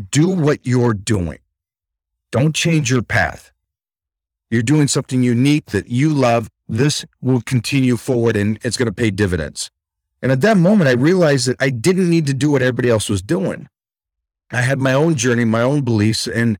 do 0.00 0.28
what 0.28 0.66
you're 0.66 0.94
doing. 0.94 1.38
Don't 2.30 2.54
change 2.54 2.88
mm. 2.88 2.92
your 2.92 3.02
path. 3.02 3.52
You're 4.50 4.62
doing 4.62 4.88
something 4.88 5.22
unique 5.22 5.66
that 5.66 5.88
you 5.88 6.10
love. 6.10 6.50
This 6.68 7.04
will 7.20 7.40
continue 7.40 7.96
forward 7.96 8.36
and 8.36 8.58
it's 8.62 8.76
going 8.76 8.86
to 8.86 8.92
pay 8.92 9.10
dividends. 9.10 9.70
And 10.22 10.30
at 10.32 10.40
that 10.42 10.56
moment, 10.56 10.88
I 10.88 10.92
realized 10.92 11.48
that 11.48 11.56
I 11.60 11.70
didn't 11.70 12.10
need 12.10 12.26
to 12.26 12.34
do 12.34 12.50
what 12.50 12.62
everybody 12.62 12.90
else 12.90 13.08
was 13.08 13.22
doing. 13.22 13.68
I 14.50 14.62
had 14.62 14.78
my 14.78 14.92
own 14.92 15.14
journey, 15.14 15.44
my 15.44 15.62
own 15.62 15.82
beliefs, 15.82 16.26
and 16.26 16.58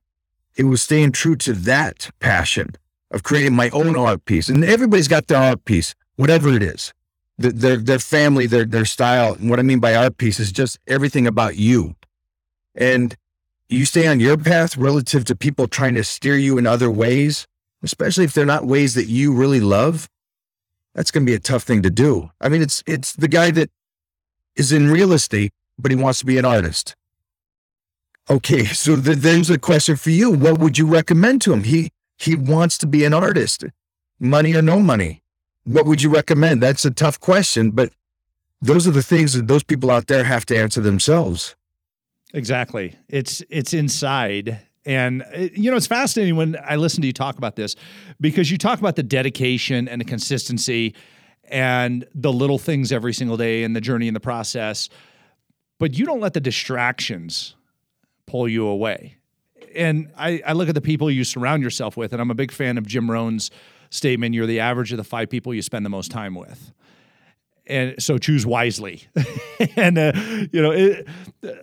it 0.55 0.63
was 0.63 0.81
staying 0.81 1.11
true 1.11 1.35
to 1.37 1.53
that 1.53 2.09
passion 2.19 2.75
of 3.11 3.23
creating 3.23 3.53
my 3.53 3.69
own 3.69 3.95
art 3.95 4.25
piece. 4.25 4.49
And 4.49 4.63
everybody's 4.63 5.07
got 5.07 5.27
their 5.27 5.37
art 5.37 5.65
piece, 5.65 5.93
whatever 6.15 6.49
it 6.49 6.63
is, 6.63 6.93
their, 7.37 7.77
their 7.77 7.99
family, 7.99 8.47
their, 8.47 8.65
their 8.65 8.85
style. 8.85 9.33
And 9.33 9.49
what 9.49 9.59
I 9.59 9.63
mean 9.63 9.79
by 9.79 9.95
art 9.95 10.17
piece 10.17 10.39
is 10.39 10.51
just 10.51 10.79
everything 10.87 11.27
about 11.27 11.57
you. 11.57 11.95
And 12.73 13.15
you 13.71 13.85
stay 13.85 14.07
on 14.07 14.19
your 14.19 14.37
path 14.37 14.77
relative 14.77 15.25
to 15.25 15.35
people 15.35 15.67
trying 15.67 15.95
to 15.95 16.03
steer 16.03 16.35
you 16.35 16.57
in 16.57 16.67
other 16.67 16.91
ways 16.91 17.47
especially 17.83 18.25
if 18.25 18.33
they're 18.33 18.45
not 18.45 18.65
ways 18.65 18.93
that 18.95 19.07
you 19.07 19.33
really 19.33 19.59
love, 19.59 20.09
that's 20.93 21.11
going 21.11 21.25
to 21.25 21.29
be 21.29 21.35
a 21.35 21.39
tough 21.39 21.63
thing 21.63 21.81
to 21.81 21.89
do. 21.89 22.31
I 22.39 22.49
mean, 22.49 22.61
it's 22.61 22.83
it's 22.85 23.13
the 23.13 23.27
guy 23.27 23.51
that 23.51 23.69
is 24.55 24.71
in 24.71 24.91
real 24.91 25.13
estate, 25.13 25.53
but 25.79 25.91
he 25.91 25.97
wants 25.97 26.19
to 26.19 26.25
be 26.25 26.37
an 26.37 26.45
artist. 26.45 26.95
Okay, 28.29 28.65
so 28.85 28.95
th- 28.95 29.17
there's 29.17 29.49
a 29.49 29.57
question 29.57 29.95
for 29.95 30.09
you. 30.09 30.31
What 30.31 30.59
would 30.59 30.77
you 30.77 30.85
recommend 30.85 31.41
to 31.43 31.53
him? 31.53 31.63
He 31.63 31.91
he 32.17 32.35
wants 32.35 32.77
to 32.79 32.87
be 32.87 33.05
an 33.05 33.13
artist, 33.13 33.65
money 34.19 34.55
or 34.55 34.61
no 34.61 34.79
money. 34.79 35.23
What 35.63 35.85
would 35.85 36.01
you 36.01 36.09
recommend? 36.09 36.61
That's 36.61 36.85
a 36.85 36.91
tough 36.91 37.19
question, 37.19 37.71
but 37.71 37.91
those 38.61 38.87
are 38.87 38.91
the 38.91 39.03
things 39.03 39.33
that 39.33 39.47
those 39.47 39.63
people 39.63 39.89
out 39.89 40.07
there 40.07 40.23
have 40.23 40.45
to 40.47 40.57
answer 40.57 40.81
themselves. 40.81 41.55
Exactly. 42.33 42.95
It's 43.09 43.43
it's 43.49 43.73
inside 43.73 44.59
and 44.85 45.21
uh, 45.21 45.47
you 45.53 45.69
know, 45.69 45.77
it's 45.77 45.87
fascinating 45.87 46.35
when 46.35 46.57
I 46.63 46.75
listen 46.75 47.01
to 47.01 47.07
you 47.07 47.13
talk 47.13 47.37
about 47.37 47.55
this 47.55 47.75
because 48.19 48.49
you 48.49 48.57
talk 48.57 48.79
about 48.79 48.95
the 48.95 49.03
dedication 49.03 49.87
and 49.87 50.01
the 50.01 50.05
consistency 50.05 50.95
and 51.45 52.05
the 52.15 52.31
little 52.31 52.57
things 52.57 52.91
every 52.91 53.13
single 53.13 53.37
day 53.37 53.63
and 53.63 53.75
the 53.75 53.81
journey 53.81 54.07
and 54.07 54.15
the 54.15 54.21
process, 54.21 54.89
but 55.79 55.97
you 55.97 56.05
don't 56.05 56.21
let 56.21 56.33
the 56.33 56.39
distractions 56.39 57.55
pull 58.25 58.47
you 58.47 58.65
away. 58.65 59.17
And 59.75 60.11
I, 60.17 60.41
I 60.45 60.53
look 60.53 60.69
at 60.69 60.75
the 60.75 60.81
people 60.81 61.11
you 61.11 61.23
surround 61.23 61.63
yourself 61.63 61.95
with, 61.95 62.13
and 62.13 62.21
I'm 62.21 62.31
a 62.31 62.35
big 62.35 62.51
fan 62.51 62.77
of 62.77 62.87
Jim 62.87 63.09
Rohn's 63.09 63.51
statement 63.89 64.33
you're 64.33 64.45
the 64.45 64.61
average 64.61 64.91
of 64.93 64.97
the 64.97 65.03
five 65.03 65.29
people 65.29 65.53
you 65.53 65.61
spend 65.61 65.85
the 65.85 65.89
most 65.89 66.11
time 66.11 66.33
with 66.33 66.71
and 67.71 68.03
so 68.03 68.17
choose 68.17 68.45
wisely. 68.45 69.07
and 69.75 69.97
uh, 69.97 70.11
you 70.51 70.61
know, 70.61 70.71
it, 70.71 71.07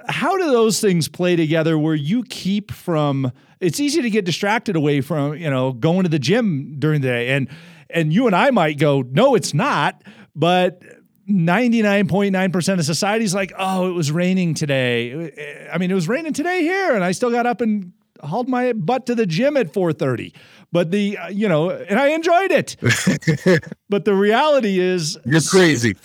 how 0.09 0.37
do 0.37 0.47
those 0.50 0.81
things 0.81 1.09
play 1.09 1.37
together 1.37 1.79
where 1.79 1.95
you 1.95 2.25
keep 2.25 2.73
from? 2.73 3.31
It's 3.61 3.79
easy 3.79 4.03
to 4.03 4.11
get 4.11 4.25
distracted 4.25 4.77
away 4.77 5.00
from 5.00 5.37
you 5.37 5.50
know 5.50 5.73
going 5.73 6.05
to 6.05 6.09
the 6.09 6.19
gym 6.19 6.77
during 6.79 7.00
the 7.03 7.09
day, 7.09 7.31
and 7.31 7.49
and 7.91 8.12
you 8.12 8.27
and 8.27 8.35
I 8.35 8.50
might 8.50 8.79
go, 8.79 9.03
no, 9.03 9.35
it's 9.35 9.55
not, 9.55 10.03
but. 10.35 10.83
99.9% 11.31 12.79
of 12.79 12.85
society's 12.87 13.35
like, 13.35 13.53
oh, 13.59 13.87
it 13.87 13.93
was 13.93 14.11
raining 14.11 14.55
today. 14.55 15.69
I 15.71 15.77
mean, 15.77 15.91
it 15.91 15.95
was 15.95 16.09
raining 16.09 16.33
today 16.33 16.62
here, 16.62 16.95
and 16.95 17.05
I 17.05 17.12
still 17.12 17.31
got 17.31 17.45
up 17.45 17.61
and 17.61 17.93
hauled 18.23 18.49
my 18.49 18.73
butt 18.73 19.07
to 19.07 19.15
the 19.15 19.27
gym 19.27 19.57
at 19.57 19.73
4:30. 19.73 20.33
But 20.71 20.91
the, 20.91 21.17
uh, 21.17 21.29
you 21.29 21.49
know, 21.49 21.71
and 21.71 21.99
I 21.99 22.09
enjoyed 22.09 22.51
it. 22.51 22.77
but 23.89 24.05
the 24.05 24.15
reality 24.15 24.79
is, 24.79 25.19
You're 25.25 25.41
crazy. 25.41 25.97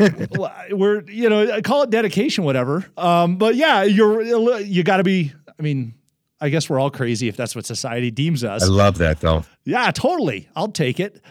we're, 0.70 1.02
you 1.10 1.28
know, 1.28 1.52
I 1.52 1.60
call 1.60 1.82
it 1.82 1.90
dedication, 1.90 2.44
whatever. 2.44 2.86
Um, 2.96 3.38
but 3.38 3.56
yeah, 3.56 3.82
you're, 3.82 4.22
you 4.60 4.84
got 4.84 4.98
to 4.98 5.02
be, 5.04 5.32
I 5.58 5.62
mean, 5.62 5.94
I 6.40 6.48
guess 6.48 6.68
we're 6.68 6.78
all 6.78 6.90
crazy 6.90 7.28
if 7.28 7.36
that's 7.36 7.56
what 7.56 7.66
society 7.66 8.10
deems 8.10 8.44
us. 8.44 8.62
I 8.62 8.66
love 8.66 8.98
that 8.98 9.20
though. 9.20 9.44
Yeah, 9.64 9.90
totally. 9.90 10.48
I'll 10.54 10.68
take 10.68 11.00
it. 11.00 11.22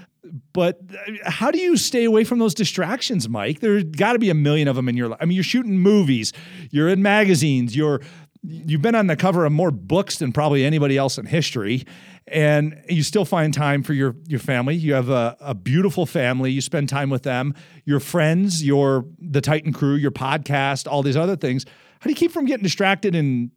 But 0.53 0.79
uh, 0.91 1.29
how 1.29 1.51
do 1.51 1.59
you 1.59 1.77
stay 1.77 2.05
away 2.05 2.23
from 2.23 2.39
those 2.39 2.53
distractions, 2.53 3.29
Mike? 3.29 3.59
There's 3.59 3.83
got 3.83 4.13
to 4.13 4.19
be 4.19 4.29
a 4.29 4.33
million 4.33 4.67
of 4.67 4.75
them 4.75 4.89
in 4.89 4.97
your 4.97 5.09
life. 5.09 5.19
I 5.21 5.25
mean, 5.25 5.35
you're 5.35 5.43
shooting 5.43 5.77
movies, 5.77 6.33
you're 6.71 6.89
in 6.89 7.01
magazines, 7.01 7.75
you're 7.75 8.01
you've 8.43 8.81
been 8.81 8.95
on 8.95 9.07
the 9.07 9.15
cover 9.15 9.45
of 9.45 9.51
more 9.51 9.71
books 9.71 10.17
than 10.17 10.31
probably 10.31 10.65
anybody 10.65 10.97
else 10.97 11.17
in 11.17 11.25
history 11.25 11.85
and 12.27 12.81
you 12.89 13.03
still 13.03 13.25
find 13.25 13.53
time 13.53 13.83
for 13.83 13.93
your 13.93 14.15
your 14.27 14.39
family 14.39 14.75
you 14.75 14.93
have 14.93 15.09
a, 15.09 15.35
a 15.39 15.55
beautiful 15.55 16.05
family 16.05 16.51
you 16.51 16.61
spend 16.61 16.89
time 16.89 17.09
with 17.09 17.23
them 17.23 17.53
your 17.85 17.99
friends 17.99 18.65
your 18.65 19.05
the 19.19 19.41
titan 19.41 19.71
crew 19.73 19.95
your 19.95 20.11
podcast 20.11 20.91
all 20.91 21.01
these 21.01 21.17
other 21.17 21.35
things 21.35 21.65
how 21.99 22.03
do 22.05 22.09
you 22.09 22.15
keep 22.15 22.31
from 22.31 22.45
getting 22.45 22.63
distracted 22.63 23.15
and 23.15 23.51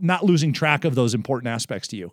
not 0.00 0.24
losing 0.24 0.52
track 0.52 0.84
of 0.84 0.94
those 0.94 1.14
important 1.14 1.48
aspects 1.48 1.88
to 1.88 1.96
you 1.96 2.10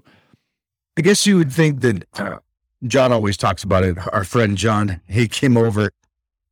I 0.98 1.02
guess 1.02 1.28
you 1.28 1.38
would 1.38 1.52
think 1.52 1.82
that 1.82 2.06
uh, 2.18 2.40
John 2.86 3.12
always 3.12 3.38
talks 3.38 3.64
about 3.64 3.84
it. 3.84 3.98
Our 4.12 4.24
friend 4.24 4.58
John, 4.58 5.00
he 5.08 5.28
came 5.28 5.56
over. 5.56 5.92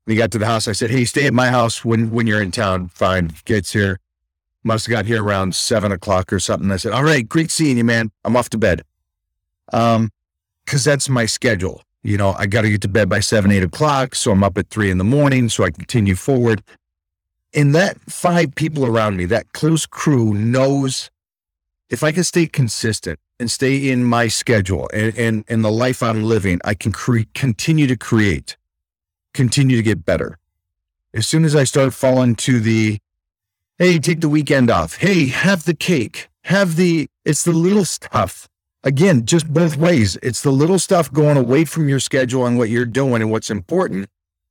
We 0.06 0.16
got 0.16 0.32
to 0.32 0.38
the 0.38 0.46
house. 0.46 0.68
I 0.68 0.74
said, 0.74 0.92
"Hey, 0.92 1.04
stay 1.06 1.26
at 1.26 1.34
my 1.34 1.50
house 1.50 1.84
when 1.84 2.12
when 2.12 2.28
you're 2.28 2.42
in 2.42 2.52
town." 2.52 2.90
Fine, 2.90 3.32
gets 3.46 3.74
here. 3.74 4.00
Must 4.66 4.88
have 4.88 4.92
got 4.92 5.06
here 5.06 5.24
around 5.24 5.56
seven 5.56 5.94
o'clock 5.94 6.34
or 6.34 6.40
something. 6.40 6.70
I 6.72 6.78
said, 6.78 6.92
"All 6.92 7.04
right, 7.04 7.28
great 7.28 7.52
seeing 7.52 7.78
you, 7.78 7.86
man. 7.86 8.12
I'm 8.26 8.36
off 8.36 8.50
to 8.50 8.58
bed." 8.58 8.82
Um, 9.72 10.12
because 10.66 10.84
that's 10.84 11.08
my 11.08 11.26
schedule. 11.26 11.84
You 12.04 12.18
know, 12.18 12.36
I 12.38 12.46
got 12.46 12.64
to 12.64 12.70
get 12.70 12.82
to 12.82 12.88
bed 12.88 13.10
by 13.10 13.20
seven, 13.20 13.52
eight 13.52 13.64
o'clock, 13.64 14.16
so 14.16 14.32
I'm 14.32 14.44
up 14.44 14.58
at 14.58 14.70
three 14.70 14.92
in 14.92 14.98
the 14.98 15.04
morning, 15.04 15.50
so 15.50 15.64
I 15.64 15.72
continue 15.72 16.16
forward. 16.16 16.62
And 17.54 17.74
that 17.74 18.00
five 18.02 18.54
people 18.56 18.86
around 18.86 19.18
me, 19.18 19.26
that 19.26 19.54
close 19.54 19.86
crew, 19.86 20.34
knows 20.34 21.10
if 21.90 22.04
I 22.04 22.12
can 22.12 22.24
stay 22.24 22.48
consistent 22.48 23.20
and 23.40 23.50
stay 23.50 23.90
in 23.90 24.04
my 24.04 24.28
schedule 24.28 24.90
and, 24.94 25.18
and, 25.18 25.46
and 25.48 25.64
the 25.64 25.72
life 25.72 26.04
I'm 26.04 26.24
living, 26.24 26.60
I 26.64 26.74
can 26.74 26.92
cre- 26.92 27.30
continue 27.34 27.88
to 27.88 27.96
create, 27.96 28.58
continue 29.34 29.78
to 29.78 29.84
get 29.84 30.06
better. 30.06 30.38
As 31.14 31.28
soon 31.28 31.46
as 31.46 31.56
I 31.56 31.64
start 31.64 31.94
falling 31.94 32.36
to 32.36 32.60
the, 32.60 33.00
hey, 33.78 34.00
take 34.00 34.22
the 34.22 34.30
weekend 34.30 34.70
off. 34.70 34.98
Hey, 34.98 35.28
have 35.28 35.66
the 35.66 35.74
cake. 35.74 36.30
Have 36.46 36.76
the, 36.76 37.08
it's 37.24 37.44
the 37.44 37.52
little 37.52 37.86
stuff. 37.86 38.48
Again, 38.84 39.26
just 39.26 39.52
both 39.52 39.78
ways. 39.78 40.18
It's 40.22 40.42
the 40.42 40.52
little 40.52 40.80
stuff 40.80 41.12
going 41.12 41.38
away 41.38 41.66
from 41.66 41.90
your 41.90 42.00
schedule 42.00 42.46
and 42.46 42.58
what 42.58 42.70
you're 42.70 42.86
doing 42.86 43.22
and 43.22 43.32
what's 43.32 43.50
important 43.50 44.08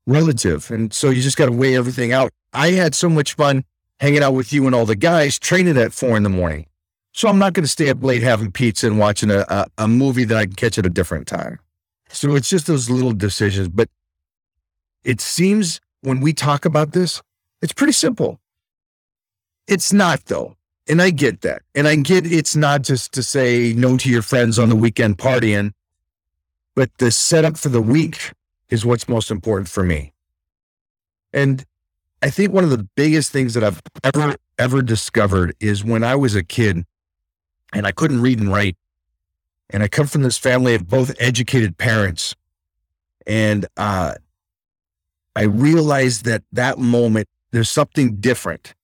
relative. 0.06 0.70
And 0.70 0.92
so 0.92 1.10
you 1.10 1.22
just 1.22 1.36
got 1.36 1.46
to 1.46 1.52
weigh 1.52 1.76
everything 1.76 2.12
out. 2.12 2.32
I 2.52 2.72
had 2.72 2.94
so 2.94 3.08
much 3.08 3.34
fun 3.34 3.64
hanging 4.00 4.22
out 4.22 4.34
with 4.34 4.52
you 4.52 4.66
and 4.66 4.74
all 4.74 4.86
the 4.86 4.96
guys 4.96 5.38
training 5.38 5.78
at 5.78 5.92
four 5.92 6.16
in 6.16 6.24
the 6.24 6.28
morning. 6.28 6.66
So 7.12 7.28
I'm 7.28 7.38
not 7.38 7.52
going 7.52 7.62
to 7.64 7.68
stay 7.68 7.90
up 7.90 8.02
late 8.02 8.22
having 8.22 8.50
pizza 8.50 8.88
and 8.88 8.98
watching 8.98 9.30
a, 9.30 9.46
a, 9.48 9.66
a 9.78 9.88
movie 9.88 10.24
that 10.24 10.36
I 10.36 10.46
can 10.46 10.54
catch 10.54 10.78
at 10.78 10.86
a 10.86 10.90
different 10.90 11.28
time. 11.28 11.60
So 12.08 12.34
it's 12.34 12.48
just 12.48 12.66
those 12.66 12.90
little 12.90 13.12
decisions. 13.12 13.68
But 13.68 13.88
it 15.04 15.20
seems 15.20 15.80
when 16.00 16.20
we 16.20 16.32
talk 16.32 16.64
about 16.64 16.92
this, 16.92 17.22
it's 17.62 17.72
pretty 17.72 17.92
simple. 17.92 18.40
It's 19.66 19.92
not 19.92 20.26
though. 20.26 20.56
And 20.86 21.00
I 21.00 21.10
get 21.10 21.40
that. 21.40 21.62
And 21.74 21.88
I 21.88 21.96
get 21.96 22.30
it's 22.30 22.54
not 22.54 22.82
just 22.82 23.12
to 23.14 23.22
say 23.22 23.72
no 23.74 23.96
to 23.96 24.10
your 24.10 24.22
friends 24.22 24.58
on 24.58 24.68
the 24.68 24.76
weekend 24.76 25.18
partying, 25.18 25.72
but 26.74 26.90
the 26.98 27.10
setup 27.10 27.56
for 27.56 27.70
the 27.70 27.80
week 27.80 28.32
is 28.68 28.84
what's 28.84 29.08
most 29.08 29.30
important 29.30 29.68
for 29.68 29.82
me. 29.82 30.12
And 31.32 31.64
I 32.22 32.30
think 32.30 32.52
one 32.52 32.64
of 32.64 32.70
the 32.70 32.88
biggest 32.96 33.32
things 33.32 33.54
that 33.54 33.64
I've 33.64 33.82
ever, 34.02 34.36
ever 34.58 34.82
discovered 34.82 35.54
is 35.60 35.84
when 35.84 36.02
I 36.02 36.14
was 36.14 36.34
a 36.34 36.42
kid, 36.42 36.84
and 37.72 37.86
I 37.86 37.92
couldn't 37.92 38.22
read 38.22 38.40
and 38.40 38.50
write. 38.50 38.76
And 39.70 39.82
I 39.82 39.88
come 39.88 40.06
from 40.06 40.22
this 40.22 40.38
family 40.38 40.74
of 40.74 40.88
both 40.88 41.14
educated 41.18 41.76
parents. 41.76 42.34
And 43.26 43.66
uh, 43.76 44.14
I 45.34 45.42
realized 45.42 46.24
that 46.24 46.42
that 46.52 46.78
moment, 46.78 47.28
there's 47.50 47.70
something 47.70 48.16
different. 48.16 48.74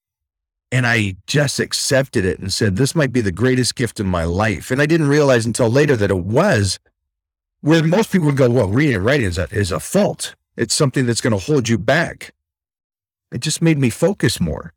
And 0.73 0.87
I 0.87 1.17
just 1.27 1.59
accepted 1.59 2.25
it 2.25 2.39
and 2.39 2.53
said, 2.53 2.77
this 2.77 2.95
might 2.95 3.13
be 3.13 3.21
the 3.21 3.33
greatest 3.33 3.75
gift 3.75 3.99
in 3.99 4.07
my 4.07 4.25
life. 4.25 4.71
And 4.71 4.81
I 4.81 4.87
didn't 4.87 5.09
realize 5.09 5.45
until 5.45 5.69
later 5.69 5.97
that 5.97 6.11
it 6.11 6.25
was 6.25 6.79
where 7.61 7.83
most 7.83 8.13
people 8.13 8.27
would 8.27 8.37
go, 8.37 8.49
well, 8.49 8.69
reading 8.69 8.97
and 8.97 9.05
writing 9.05 9.27
is 9.27 9.39
a, 9.39 9.49
is 9.51 9.73
a 9.73 9.81
fault. 9.81 10.35
It's 10.57 10.75
something 10.75 11.07
that's 11.07 11.21
going 11.21 11.33
to 11.33 11.45
hold 11.45 11.69
you 11.69 11.77
back. 11.77 12.33
It 13.33 13.41
just 13.41 13.63
made 13.63 13.79
me 13.79 13.91
focus 13.91 14.41
more. 14.41 14.73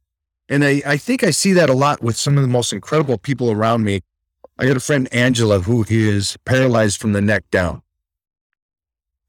And 0.49 0.63
I, 0.63 0.81
I 0.85 0.97
think 0.97 1.23
I 1.23 1.31
see 1.31 1.53
that 1.53 1.69
a 1.69 1.73
lot 1.73 2.01
with 2.01 2.17
some 2.17 2.37
of 2.37 2.43
the 2.43 2.49
most 2.49 2.73
incredible 2.73 3.17
people 3.17 3.51
around 3.51 3.83
me. 3.83 4.01
I 4.57 4.65
got 4.65 4.77
a 4.77 4.81
friend, 4.81 5.07
Angela, 5.11 5.59
who 5.59 5.85
is 5.87 6.37
paralyzed 6.45 6.99
from 6.99 7.13
the 7.13 7.21
neck 7.21 7.49
down. 7.49 7.81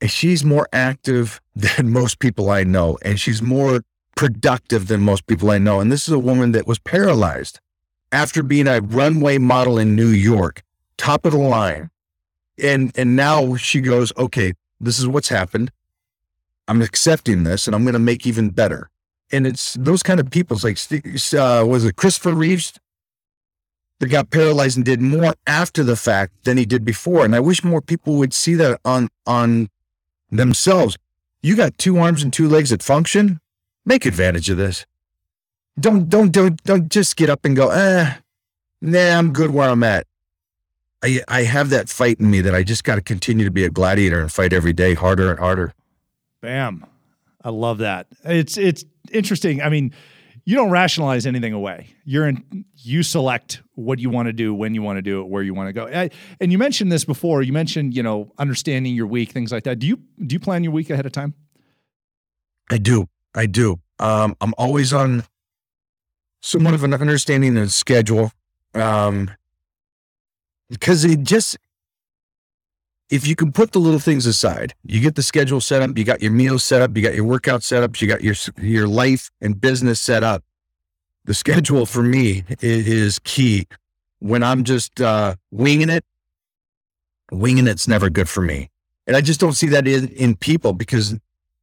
And 0.00 0.10
she's 0.10 0.44
more 0.44 0.68
active 0.72 1.40
than 1.54 1.90
most 1.90 2.18
people 2.18 2.50
I 2.50 2.64
know. 2.64 2.98
And 3.02 3.20
she's 3.20 3.40
more 3.40 3.80
productive 4.16 4.88
than 4.88 5.00
most 5.00 5.26
people 5.26 5.50
I 5.50 5.58
know. 5.58 5.80
And 5.80 5.90
this 5.90 6.08
is 6.08 6.14
a 6.14 6.18
woman 6.18 6.52
that 6.52 6.66
was 6.66 6.78
paralyzed 6.78 7.60
after 8.12 8.42
being 8.42 8.68
a 8.68 8.80
runway 8.80 9.38
model 9.38 9.78
in 9.78 9.96
New 9.96 10.08
York, 10.08 10.62
top 10.96 11.24
of 11.24 11.32
the 11.32 11.38
line. 11.38 11.90
And, 12.62 12.92
and 12.96 13.16
now 13.16 13.56
she 13.56 13.80
goes, 13.80 14.12
okay, 14.16 14.52
this 14.80 14.98
is 14.98 15.08
what's 15.08 15.28
happened. 15.28 15.72
I'm 16.68 16.80
accepting 16.80 17.44
this 17.44 17.66
and 17.66 17.74
I'm 17.74 17.82
going 17.82 17.94
to 17.94 17.98
make 17.98 18.26
even 18.26 18.50
better 18.50 18.90
and 19.34 19.46
it's 19.46 19.74
those 19.74 20.02
kind 20.02 20.20
of 20.20 20.30
people. 20.30 20.56
It's 20.56 20.90
like, 20.90 21.34
uh, 21.34 21.66
was 21.66 21.84
it 21.84 21.96
Christopher 21.96 22.34
Reeves 22.34 22.72
that 23.98 24.06
got 24.06 24.30
paralyzed 24.30 24.76
and 24.76 24.84
did 24.84 25.00
more 25.00 25.34
after 25.46 25.82
the 25.82 25.96
fact 25.96 26.44
than 26.44 26.56
he 26.56 26.64
did 26.64 26.84
before? 26.84 27.24
And 27.24 27.34
I 27.34 27.40
wish 27.40 27.64
more 27.64 27.80
people 27.80 28.14
would 28.16 28.32
see 28.32 28.54
that 28.54 28.80
on 28.84 29.08
on 29.26 29.70
themselves. 30.30 30.96
You 31.42 31.56
got 31.56 31.76
two 31.78 31.98
arms 31.98 32.22
and 32.22 32.32
two 32.32 32.48
legs 32.48 32.70
that 32.70 32.82
function. 32.82 33.40
Make 33.84 34.06
advantage 34.06 34.48
of 34.50 34.56
this. 34.56 34.86
Don't 35.78 36.08
don't 36.08 36.30
don't 36.30 36.62
don't 36.64 36.90
just 36.90 37.16
get 37.16 37.28
up 37.28 37.44
and 37.44 37.56
go. 37.56 37.70
Eh, 37.70 38.14
nah, 38.80 39.18
I'm 39.18 39.32
good 39.32 39.50
where 39.50 39.68
I'm 39.68 39.82
at. 39.82 40.06
I 41.02 41.20
I 41.28 41.42
have 41.42 41.70
that 41.70 41.88
fight 41.88 42.20
in 42.20 42.30
me 42.30 42.40
that 42.40 42.54
I 42.54 42.62
just 42.62 42.84
got 42.84 42.94
to 42.94 43.02
continue 43.02 43.44
to 43.44 43.50
be 43.50 43.64
a 43.64 43.70
gladiator 43.70 44.20
and 44.20 44.32
fight 44.32 44.52
every 44.52 44.72
day 44.72 44.94
harder 44.94 45.30
and 45.30 45.38
harder. 45.38 45.74
Bam. 46.40 46.86
I 47.42 47.50
love 47.50 47.78
that. 47.78 48.06
It's 48.24 48.56
it's 48.56 48.84
interesting. 49.12 49.60
I 49.60 49.68
mean, 49.68 49.92
you 50.44 50.56
don't 50.56 50.70
rationalize 50.70 51.26
anything 51.26 51.52
away. 51.52 51.88
You're 52.04 52.28
in. 52.28 52.64
You 52.76 53.02
select 53.02 53.62
what 53.74 53.98
you 53.98 54.10
want 54.10 54.26
to 54.26 54.32
do, 54.32 54.54
when 54.54 54.74
you 54.74 54.82
want 54.82 54.98
to 54.98 55.02
do 55.02 55.20
it, 55.20 55.28
where 55.28 55.42
you 55.42 55.54
want 55.54 55.68
to 55.68 55.72
go. 55.72 55.86
I, 55.86 56.10
and 56.40 56.52
you 56.52 56.58
mentioned 56.58 56.92
this 56.92 57.04
before. 57.04 57.42
You 57.42 57.52
mentioned 57.52 57.94
you 57.94 58.02
know 58.02 58.32
understanding 58.38 58.94
your 58.94 59.06
week, 59.06 59.32
things 59.32 59.52
like 59.52 59.64
that. 59.64 59.78
Do 59.78 59.86
you 59.86 60.00
do 60.24 60.34
you 60.34 60.40
plan 60.40 60.64
your 60.64 60.72
week 60.72 60.90
ahead 60.90 61.04
of 61.04 61.12
time? 61.12 61.34
I 62.70 62.78
do. 62.78 63.08
I 63.34 63.46
do. 63.46 63.80
Um, 63.98 64.36
I'm 64.40 64.54
always 64.58 64.92
on 64.92 65.24
somewhat 66.40 66.74
of 66.74 66.84
an 66.84 66.94
understanding 66.94 67.56
of 67.56 67.72
schedule. 67.72 68.32
Um, 68.74 69.30
because 70.68 71.04
it 71.04 71.22
just 71.22 71.56
if 73.10 73.26
you 73.26 73.36
can 73.36 73.52
put 73.52 73.72
the 73.72 73.78
little 73.78 74.00
things 74.00 74.26
aside, 74.26 74.74
you 74.82 75.00
get 75.00 75.14
the 75.14 75.22
schedule 75.22 75.60
set 75.60 75.82
up, 75.82 75.96
you 75.96 76.04
got 76.04 76.22
your 76.22 76.32
meals 76.32 76.64
set 76.64 76.82
up, 76.82 76.96
you 76.96 77.02
got 77.02 77.14
your 77.14 77.24
workout 77.24 77.62
set 77.62 77.82
up, 77.82 78.00
you 78.00 78.08
got 78.08 78.22
your 78.22 78.34
your 78.60 78.88
life 78.88 79.30
and 79.40 79.60
business 79.60 80.00
set 80.00 80.22
up. 80.22 80.42
The 81.24 81.34
schedule 81.34 81.86
for 81.86 82.02
me 82.02 82.44
is 82.60 83.18
key. 83.20 83.66
When 84.18 84.42
I'm 84.42 84.64
just 84.64 85.00
uh, 85.00 85.36
winging 85.50 85.90
it, 85.90 86.04
winging 87.30 87.66
it's 87.66 87.86
never 87.86 88.10
good 88.10 88.28
for 88.28 88.40
me, 88.40 88.70
and 89.06 89.16
I 89.16 89.20
just 89.20 89.40
don't 89.40 89.52
see 89.52 89.68
that 89.68 89.86
in, 89.86 90.08
in 90.08 90.34
people 90.34 90.72
because, 90.72 91.14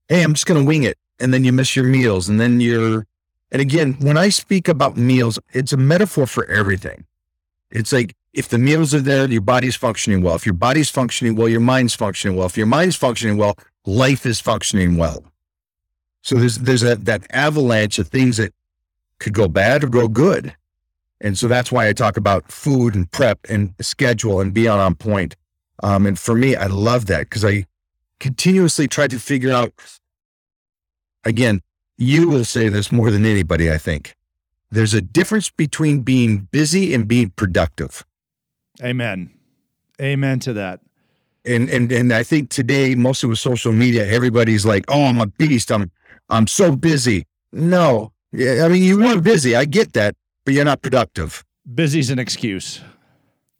hey, 0.10 0.24
I'm 0.24 0.34
just 0.34 0.46
going 0.46 0.62
to 0.62 0.66
wing 0.66 0.84
it, 0.84 0.98
and 1.22 1.34
then 1.34 1.44
you 1.44 1.54
miss 1.54 1.76
your 1.76 1.86
meals, 1.86 2.28
and 2.28 2.40
then 2.40 2.60
you're, 2.60 3.06
and 3.52 3.62
again, 3.62 3.96
when 4.00 4.18
I 4.18 4.30
speak 4.30 4.68
about 4.68 4.98
meals, 4.98 5.40
it's 5.54 5.74
a 5.74 5.78
metaphor 5.78 6.26
for 6.26 6.46
everything. 6.46 7.06
It's 7.70 7.94
like 7.94 8.16
if 8.34 8.50
the 8.50 8.58
meals 8.58 8.94
are 8.94 9.02
there, 9.02 9.30
your 9.30 9.42
body's 9.42 9.76
functioning 9.76 10.22
well. 10.22 10.36
If 10.36 10.46
your 10.46 10.54
body's 10.54 10.90
functioning 10.90 11.36
well, 11.36 11.50
your 11.50 11.60
mind's 11.60 11.94
functioning 11.94 12.38
well. 12.38 12.48
If 12.48 12.58
your 12.58 12.68
mind's 12.68 12.96
functioning 12.96 13.38
well, 13.38 13.58
life 13.86 14.26
is 14.26 14.40
functioning 14.40 14.98
well. 14.98 15.24
So 16.22 16.36
there's 16.36 16.58
there's 16.60 16.82
that 16.82 17.06
that 17.06 17.26
avalanche 17.32 18.00
of 18.00 18.08
things 18.08 18.38
that 18.38 18.54
could 19.20 19.34
go 19.34 19.48
bad 19.48 19.84
or 19.84 19.88
go 19.88 20.08
good. 20.08 20.56
And 21.20 21.38
so 21.38 21.48
that's 21.48 21.72
why 21.72 21.88
I 21.88 21.94
talk 21.94 22.18
about 22.18 22.52
food 22.52 22.96
and 22.96 23.10
prep 23.12 23.40
and 23.48 23.74
schedule 23.80 24.42
and 24.42 24.54
being 24.54 24.70
on 24.70 24.96
point. 24.96 25.36
Um, 25.84 26.06
and 26.06 26.18
for 26.18 26.36
me, 26.36 26.56
I 26.56 26.66
love 26.66 27.06
that 27.08 27.22
because 27.22 27.46
I 27.46 27.66
continuously 28.20 28.88
try 28.88 29.08
to 29.08 29.20
figure 29.20 29.52
out. 29.52 29.74
Again, 31.24 31.62
you 31.98 32.30
will 32.30 32.46
say 32.46 32.70
this 32.70 32.92
more 32.92 33.12
than 33.12 33.26
anybody, 33.26 33.72
I 33.72 33.78
think. 33.78 34.16
There's 34.72 34.94
a 34.94 35.02
difference 35.02 35.50
between 35.50 36.02
being 36.02 36.48
busy 36.52 36.94
and 36.94 37.08
being 37.08 37.30
productive. 37.32 38.06
Amen. 38.84 39.32
Amen 40.02 40.40
to 40.40 40.54
that. 40.54 40.80
And 41.44 41.70
and 41.70 41.92
and 41.92 42.14
I 42.14 42.24
think 42.24 42.50
today, 42.50 42.96
mostly 42.96 43.30
with 43.30 43.40
social 43.40 43.72
media, 43.72 44.06
everybody's 44.06 44.66
like, 44.66 44.86
"Oh, 44.88 45.06
I'm 45.06 45.20
a 45.20 45.26
beast. 45.28 45.72
I'm 45.72 45.92
I'm 46.30 46.46
so 46.46 46.76
busy." 46.76 47.26
No, 47.52 48.14
yeah, 48.32 48.64
I 48.64 48.68
mean 48.68 48.84
you 48.84 49.04
are 49.08 49.20
busy. 49.20 49.56
I 49.56 49.66
get 49.66 49.94
that, 49.94 50.16
but 50.46 50.54
you're 50.54 50.66
not 50.66 50.82
productive. 50.82 51.44
Busy's 51.66 52.12
an 52.12 52.20
excuse. 52.20 52.82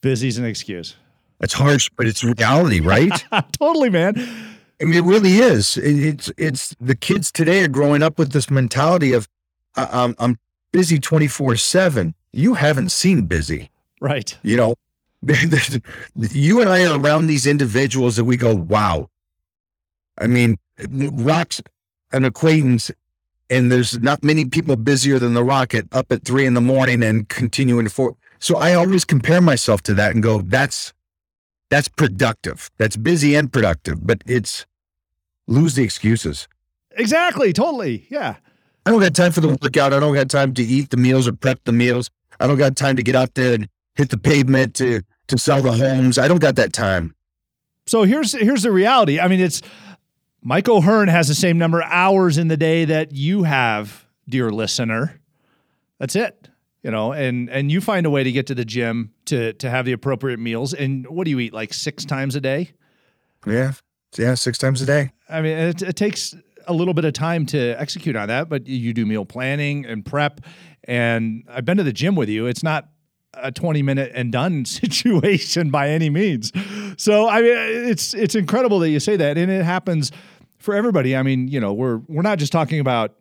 Busy's 0.02 0.38
an 0.38 0.46
excuse. 0.46 0.96
It's 1.40 1.54
harsh, 1.54 1.90
but 1.98 2.06
it's 2.06 2.24
reality, 2.24 2.82
right? 2.82 3.26
totally, 3.52 3.90
man. 3.90 4.14
I 4.82 4.86
mean, 4.86 4.96
it 4.96 5.04
really 5.04 5.36
is. 5.38 5.78
It, 5.78 6.00
it's 6.00 6.32
it's 6.38 6.76
the 6.82 6.96
kids 6.96 7.32
today 7.32 7.64
are 7.64 7.68
growing 7.68 8.02
up 8.02 8.18
with 8.18 8.32
this 8.32 8.50
mentality 8.50 9.14
of 9.14 9.28
I, 9.76 9.88
I'm 9.92 10.16
I'm 10.18 10.40
busy 10.72 11.00
twenty 11.00 11.28
four 11.28 11.56
seven. 11.56 12.16
You 12.32 12.56
haven't 12.56 12.90
seen 12.90 13.26
busy, 13.28 13.70
Right. 14.00 14.38
you 14.42 14.58
know. 14.58 14.76
you 16.16 16.62
and 16.62 16.70
I 16.70 16.86
are 16.86 17.00
around 17.00 17.28
these 17.28 17.46
individuals 17.46 18.16
that 18.16 18.24
we 18.24 18.38
go, 18.38 18.56
wow. 18.56 19.10
I 20.18 20.26
mean, 20.28 20.58
Rock's 20.90 21.62
an 22.12 22.26
acquaintance, 22.26 22.90
and 23.50 23.72
there's 23.72 24.00
not 24.00 24.24
many 24.24 24.46
people 24.46 24.76
busier 24.78 25.20
than 25.20 25.34
the 25.36 25.44
Rocket 25.44 25.88
up 25.92 26.12
at 26.12 26.24
three 26.26 26.46
in 26.46 26.56
the 26.56 26.62
morning 26.62 27.04
and 27.04 27.30
continuing 27.30 27.86
to 27.86 27.92
four. 27.92 28.16
So 28.40 28.58
I 28.58 28.74
always 28.74 29.06
compare 29.06 29.42
myself 29.42 29.84
to 29.84 29.94
that 29.94 30.14
and 30.16 30.24
go, 30.24 30.42
that's 30.42 30.94
that's 31.70 31.88
productive. 31.88 32.72
That's 32.78 32.98
busy 32.98 33.36
and 33.36 33.52
productive, 33.54 34.06
but 34.06 34.24
it's 34.26 34.66
lose 35.52 35.76
the 35.76 35.84
excuses. 35.84 36.48
Exactly. 36.92 37.54
Totally. 37.54 38.08
Yeah. 38.10 38.36
I 38.86 38.92
don't 38.92 39.00
got 39.00 39.14
time 39.14 39.32
for 39.32 39.42
the 39.42 39.50
workout. 39.50 39.94
I 39.94 40.00
don't 40.00 40.14
got 40.14 40.30
time 40.30 40.54
to 40.56 40.64
eat 40.64 40.90
the 40.90 40.98
meals 40.98 41.28
or 41.28 41.34
prep 41.34 41.64
the 41.66 41.72
meals. 41.72 42.10
I 42.40 42.48
don't 42.48 42.58
got 42.58 42.76
time 42.76 42.96
to 42.96 43.04
get 43.04 43.16
out 43.16 43.36
there 43.36 43.54
and 43.54 43.70
hit 43.96 44.10
the 44.10 44.18
pavement 44.18 44.76
to 44.76 45.02
to 45.28 45.38
sell 45.38 45.62
the 45.62 45.72
homes. 45.72 46.18
I 46.18 46.28
don't 46.28 46.42
got 46.42 46.56
that 46.56 46.74
time. 46.74 47.16
So 47.86 48.04
here's 48.04 48.34
here's 48.34 48.64
the 48.64 48.72
reality. 48.72 49.20
I 49.20 49.28
mean, 49.28 49.40
it's 49.40 49.62
Mike 50.42 50.68
O'Hearn 50.68 51.08
has 51.10 51.28
the 51.28 51.36
same 51.36 51.58
number 51.58 51.82
of 51.82 51.90
hours 51.92 52.38
in 52.38 52.48
the 52.48 52.58
day 52.58 52.86
that 52.86 53.12
you 53.12 53.44
have, 53.44 54.06
dear 54.28 54.50
listener. 54.50 55.20
That's 56.00 56.16
it. 56.16 56.50
You 56.82 56.90
know, 56.90 57.14
and 57.14 57.50
and 57.50 57.72
you 57.72 57.80
find 57.80 58.08
a 58.08 58.10
way 58.10 58.24
to 58.24 58.32
get 58.32 58.48
to 58.48 58.56
the 58.56 58.66
gym 58.66 59.14
to 59.26 59.54
to 59.54 59.70
have 59.70 59.86
the 59.86 59.92
appropriate 59.92 60.40
meals. 60.40 60.74
And 60.74 61.08
what 61.08 61.26
do 61.26 61.32
you 61.32 61.40
eat? 61.40 61.54
Like 61.54 61.74
six 61.74 62.06
times 62.06 62.36
a 62.36 62.42
day? 62.42 62.72
Yeah, 63.46 63.74
yeah, 64.18 64.34
six 64.34 64.58
times 64.58 64.82
a 64.82 64.86
day. 64.88 65.12
I 65.32 65.42
mean, 65.42 65.58
it, 65.58 65.82
it 65.82 65.96
takes 65.96 66.36
a 66.68 66.74
little 66.74 66.94
bit 66.94 67.06
of 67.06 67.14
time 67.14 67.46
to 67.48 67.80
execute 67.80 68.16
on 68.16 68.28
that, 68.28 68.50
but 68.50 68.68
you 68.68 68.94
do 68.94 69.06
meal 69.06 69.26
planning 69.26 69.86
and 69.86 70.06
prep. 70.06 70.42
And 70.84 71.44
I've 71.50 71.66
been 71.66 71.78
to 71.78 71.84
the 71.84 71.94
gym 71.94 72.16
with 72.16 72.30
you. 72.30 72.46
It's 72.46 72.64
not 72.64 72.90
a 73.34 73.52
20 73.52 73.82
minute 73.82 74.12
and 74.14 74.32
done 74.32 74.66
situation 74.66 75.70
by 75.70 75.90
any 75.90 76.10
means. 76.10 76.52
So 76.98 77.30
I 77.30 77.42
mean 77.42 77.56
it's 77.90 78.14
it's 78.14 78.36
incredible 78.36 78.80
that 78.80 78.90
you 78.90 79.00
say 79.00 79.16
that 79.16 79.38
and 79.38 79.50
it 79.52 79.64
happens 79.64 80.12
for 80.58 80.76
everybody. 80.76 81.16
I 81.16 81.24
mean, 81.24 81.48
you 81.48 81.60
know, 81.60 81.74
we're 81.74 81.98
we're 82.08 82.22
not 82.22 82.40
just 82.40 82.52
talking 82.52 82.80
about 82.80 83.16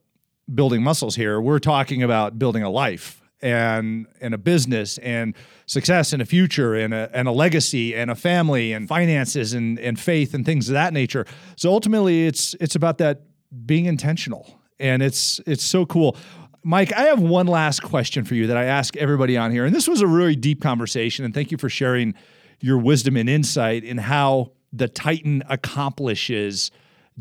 building 0.52 0.82
muscles 0.82 1.14
here. 1.14 1.40
We're 1.40 1.60
talking 1.60 2.02
about 2.02 2.38
building 2.38 2.62
a 2.62 2.70
life 2.70 3.19
and 3.42 4.06
and 4.20 4.34
a 4.34 4.38
business 4.38 4.98
and 4.98 5.34
success 5.66 6.12
and 6.12 6.20
a 6.20 6.26
future 6.26 6.74
and 6.74 6.92
a 6.92 7.10
and 7.12 7.28
a 7.28 7.32
legacy 7.32 7.94
and 7.94 8.10
a 8.10 8.14
family 8.14 8.72
and 8.72 8.88
finances 8.88 9.52
and 9.52 9.78
and 9.78 9.98
faith 9.98 10.34
and 10.34 10.44
things 10.44 10.68
of 10.68 10.74
that 10.74 10.92
nature. 10.92 11.24
So 11.56 11.70
ultimately 11.70 12.26
it's 12.26 12.54
it's 12.60 12.74
about 12.74 12.98
that 12.98 13.22
being 13.66 13.86
intentional. 13.86 14.58
And 14.78 15.02
it's 15.02 15.40
it's 15.46 15.64
so 15.64 15.86
cool. 15.86 16.16
Mike, 16.62 16.92
I 16.92 17.02
have 17.02 17.20
one 17.20 17.46
last 17.46 17.82
question 17.82 18.24
for 18.24 18.34
you 18.34 18.46
that 18.48 18.56
I 18.56 18.64
ask 18.64 18.96
everybody 18.96 19.36
on 19.36 19.50
here. 19.50 19.64
And 19.64 19.74
this 19.74 19.88
was 19.88 20.02
a 20.02 20.06
really 20.06 20.36
deep 20.36 20.60
conversation. 20.60 21.24
And 21.24 21.32
thank 21.32 21.50
you 21.50 21.56
for 21.56 21.70
sharing 21.70 22.14
your 22.60 22.76
wisdom 22.76 23.16
and 23.16 23.30
insight 23.30 23.82
in 23.82 23.96
how 23.96 24.52
the 24.72 24.86
Titan 24.86 25.42
accomplishes 25.48 26.70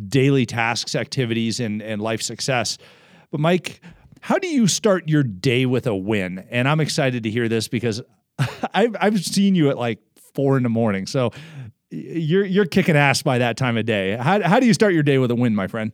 daily 0.08 0.46
tasks, 0.46 0.94
activities, 0.94 1.60
and, 1.62 1.82
and 1.82 2.02
life 2.02 2.22
success. 2.22 2.78
But, 3.32 3.40
Mike, 3.40 3.82
how 4.30 4.38
do 4.38 4.48
you 4.48 4.68
start 4.68 5.10
your 5.10 5.24
day 5.24 5.66
with 5.66 5.88
a 5.88 5.96
win? 5.96 6.46
And 6.52 6.68
I'm 6.68 6.80
excited 6.80 7.24
to 7.24 7.32
hear 7.32 7.50
this 7.50 7.68
because 7.68 8.00
I've, 8.76 8.96
I've 9.02 9.26
seen 9.26 9.56
you 9.56 9.72
at 9.72 9.78
like 9.80 9.98
four 10.36 10.56
in 10.56 10.62
the 10.62 10.70
morning. 10.70 11.08
So 11.08 11.32
you're, 11.90 12.46
you're 12.46 12.68
kicking 12.68 12.96
ass 12.96 13.24
by 13.24 13.40
that 13.40 13.58
time 13.58 13.76
of 13.76 13.88
day. 13.88 14.18
How, 14.18 14.40
how 14.48 14.60
do 14.60 14.68
you 14.68 14.76
start 14.76 14.94
your 14.94 15.02
day 15.02 15.18
with 15.18 15.32
a 15.32 15.36
win, 15.36 15.56
my 15.56 15.66
friend? 15.66 15.92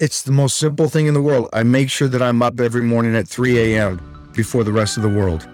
It's 0.00 0.22
the 0.22 0.32
most 0.32 0.58
simple 0.58 0.88
thing 0.88 1.06
in 1.06 1.14
the 1.14 1.22
world. 1.22 1.48
I 1.52 1.62
make 1.62 1.90
sure 1.90 2.08
that 2.08 2.20
I'm 2.20 2.42
up 2.42 2.58
every 2.58 2.82
morning 2.82 3.14
at 3.14 3.28
3 3.28 3.76
a.m. 3.76 4.00
before 4.34 4.64
the 4.64 4.72
rest 4.72 4.96
of 4.96 5.04
the 5.04 5.08
world. 5.08 5.46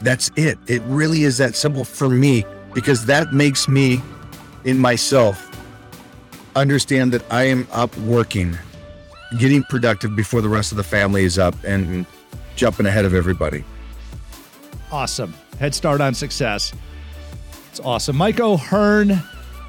That's 0.00 0.30
it. 0.36 0.56
It 0.68 0.80
really 0.86 1.24
is 1.24 1.36
that 1.36 1.54
simple 1.54 1.84
for 1.84 2.08
me 2.08 2.46
because 2.72 3.04
that 3.04 3.34
makes 3.34 3.68
me, 3.68 4.00
in 4.64 4.78
myself, 4.78 5.50
understand 6.56 7.12
that 7.12 7.30
I 7.30 7.42
am 7.42 7.68
up 7.72 7.94
working, 7.98 8.56
getting 9.38 9.62
productive 9.64 10.16
before 10.16 10.40
the 10.40 10.48
rest 10.48 10.72
of 10.72 10.76
the 10.76 10.84
family 10.84 11.24
is 11.24 11.38
up 11.38 11.54
and 11.64 12.06
jumping 12.56 12.86
ahead 12.86 13.04
of 13.04 13.14
everybody. 13.14 13.64
Awesome. 14.90 15.34
Head 15.58 15.74
start 15.74 16.00
on 16.00 16.14
success. 16.14 16.72
It's 17.70 17.80
awesome. 17.80 18.16
Mike 18.16 18.40
O'Hearn, 18.40 19.22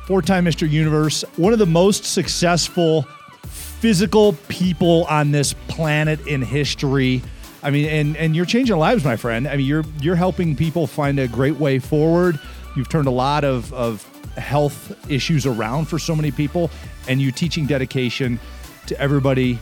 four 0.07 0.21
time 0.21 0.45
Mr. 0.45 0.69
Universe, 0.69 1.23
one 1.35 1.53
of 1.53 1.59
the 1.59 1.65
most 1.65 2.05
successful 2.05 3.03
physical 3.47 4.33
people 4.47 5.05
on 5.05 5.31
this 5.31 5.53
planet 5.67 6.25
in 6.27 6.41
history. 6.41 7.21
I 7.63 7.69
mean, 7.69 7.85
and 7.85 8.17
and 8.17 8.35
you're 8.35 8.45
changing 8.45 8.77
lives, 8.77 9.03
my 9.03 9.15
friend. 9.15 9.47
I 9.47 9.57
mean, 9.57 9.65
you're 9.65 9.85
you're 9.99 10.15
helping 10.15 10.55
people 10.55 10.87
find 10.87 11.19
a 11.19 11.27
great 11.27 11.57
way 11.57 11.77
forward. 11.77 12.39
You've 12.75 12.89
turned 12.89 13.07
a 13.07 13.11
lot 13.11 13.43
of 13.43 13.71
of 13.73 14.03
health 14.37 14.95
issues 15.11 15.45
around 15.45 15.85
for 15.85 15.99
so 15.99 16.15
many 16.15 16.31
people, 16.31 16.71
and 17.07 17.21
you 17.21 17.31
teaching 17.31 17.67
dedication 17.67 18.39
to 18.87 18.99
everybody 18.99 19.59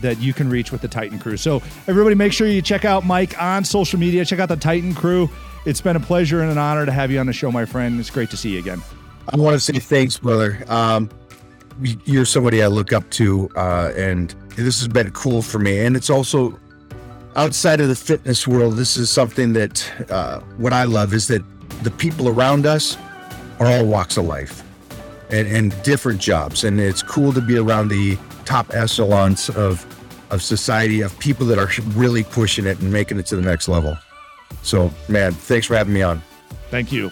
that 0.00 0.20
you 0.20 0.32
can 0.32 0.48
reach 0.48 0.70
with 0.70 0.80
the 0.80 0.88
Titan 0.88 1.18
Crew. 1.18 1.36
So 1.36 1.62
everybody, 1.86 2.14
make 2.14 2.32
sure 2.32 2.46
you 2.46 2.62
check 2.62 2.84
out 2.84 3.04
Mike 3.04 3.40
on 3.42 3.64
social 3.64 3.98
media. 3.98 4.24
Check 4.24 4.38
out 4.38 4.48
the 4.48 4.56
Titan 4.56 4.94
Crew. 4.94 5.28
It's 5.66 5.80
been 5.80 5.96
a 5.96 6.00
pleasure 6.00 6.40
and 6.40 6.50
an 6.50 6.58
honor 6.58 6.86
to 6.86 6.92
have 6.92 7.10
you 7.10 7.18
on 7.18 7.26
the 7.26 7.32
show, 7.32 7.50
my 7.50 7.64
friend. 7.64 7.98
It's 7.98 8.10
great 8.10 8.30
to 8.30 8.36
see 8.36 8.50
you 8.50 8.58
again. 8.58 8.80
I 9.28 9.36
want 9.36 9.54
to 9.54 9.60
say 9.60 9.78
thanks, 9.78 10.18
brother. 10.18 10.64
Um, 10.68 11.10
you're 12.04 12.24
somebody 12.24 12.62
I 12.62 12.68
look 12.68 12.92
up 12.92 13.08
to, 13.10 13.50
uh, 13.56 13.92
and 13.96 14.34
this 14.56 14.80
has 14.80 14.88
been 14.88 15.10
cool 15.10 15.42
for 15.42 15.58
me. 15.58 15.80
And 15.80 15.96
it's 15.96 16.10
also 16.10 16.58
outside 17.36 17.80
of 17.80 17.88
the 17.88 17.96
fitness 17.96 18.48
world. 18.48 18.76
This 18.76 18.96
is 18.96 19.10
something 19.10 19.52
that 19.52 20.10
uh, 20.10 20.40
what 20.56 20.72
I 20.72 20.84
love 20.84 21.12
is 21.12 21.28
that 21.28 21.42
the 21.82 21.90
people 21.90 22.28
around 22.28 22.66
us 22.66 22.96
are 23.60 23.66
all 23.66 23.84
walks 23.84 24.16
of 24.16 24.24
life 24.24 24.62
and, 25.30 25.46
and 25.46 25.82
different 25.82 26.20
jobs, 26.20 26.64
and 26.64 26.80
it's 26.80 27.02
cool 27.02 27.32
to 27.32 27.40
be 27.40 27.58
around 27.58 27.88
the 27.88 28.16
top 28.48 28.74
echelons 28.74 29.50
of 29.50 29.84
of 30.30 30.42
society 30.42 31.02
of 31.02 31.18
people 31.18 31.46
that 31.46 31.58
are 31.58 31.70
really 31.92 32.24
pushing 32.24 32.66
it 32.66 32.80
and 32.80 32.92
making 32.92 33.18
it 33.18 33.26
to 33.26 33.36
the 33.36 33.42
next 33.42 33.68
level. 33.68 33.96
So, 34.62 34.90
man, 35.08 35.32
thanks 35.32 35.66
for 35.66 35.74
having 35.74 35.94
me 35.94 36.02
on. 36.02 36.22
Thank 36.70 36.92
you. 36.92 37.10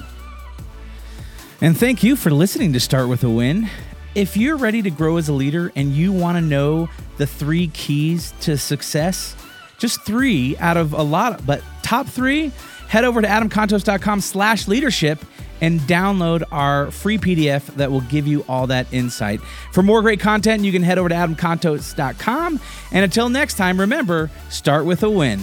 And 1.62 1.76
thank 1.76 2.02
you 2.02 2.16
for 2.16 2.30
listening 2.30 2.74
to 2.74 2.80
Start 2.80 3.08
with 3.08 3.24
a 3.24 3.30
Win. 3.30 3.70
If 4.14 4.36
you're 4.36 4.56
ready 4.56 4.82
to 4.82 4.90
grow 4.90 5.16
as 5.16 5.28
a 5.28 5.32
leader 5.32 5.72
and 5.74 5.92
you 5.92 6.12
want 6.12 6.36
to 6.36 6.42
know 6.42 6.90
the 7.16 7.26
three 7.26 7.68
keys 7.68 8.34
to 8.42 8.58
success, 8.58 9.34
just 9.78 10.02
three 10.02 10.56
out 10.58 10.76
of 10.76 10.92
a 10.92 11.02
lot, 11.02 11.46
but 11.46 11.62
top 11.82 12.06
three, 12.06 12.52
head 12.88 13.04
over 13.04 13.22
to 13.22 13.28
adamcontos.com 13.28 14.20
slash 14.20 14.68
leadership 14.68 15.24
and 15.66 15.80
download 15.80 16.44
our 16.52 16.92
free 16.92 17.18
PDF 17.18 17.66
that 17.74 17.90
will 17.90 18.02
give 18.02 18.28
you 18.28 18.44
all 18.48 18.68
that 18.68 18.86
insight. 18.92 19.40
For 19.72 19.82
more 19.82 20.00
great 20.00 20.20
content, 20.20 20.62
you 20.62 20.70
can 20.70 20.82
head 20.82 20.96
over 20.96 21.08
to 21.08 21.14
adamcontos.com. 21.14 22.60
And 22.92 23.04
until 23.04 23.28
next 23.28 23.54
time, 23.54 23.80
remember, 23.80 24.30
start 24.48 24.84
with 24.86 25.02
a 25.02 25.10
win. 25.10 25.40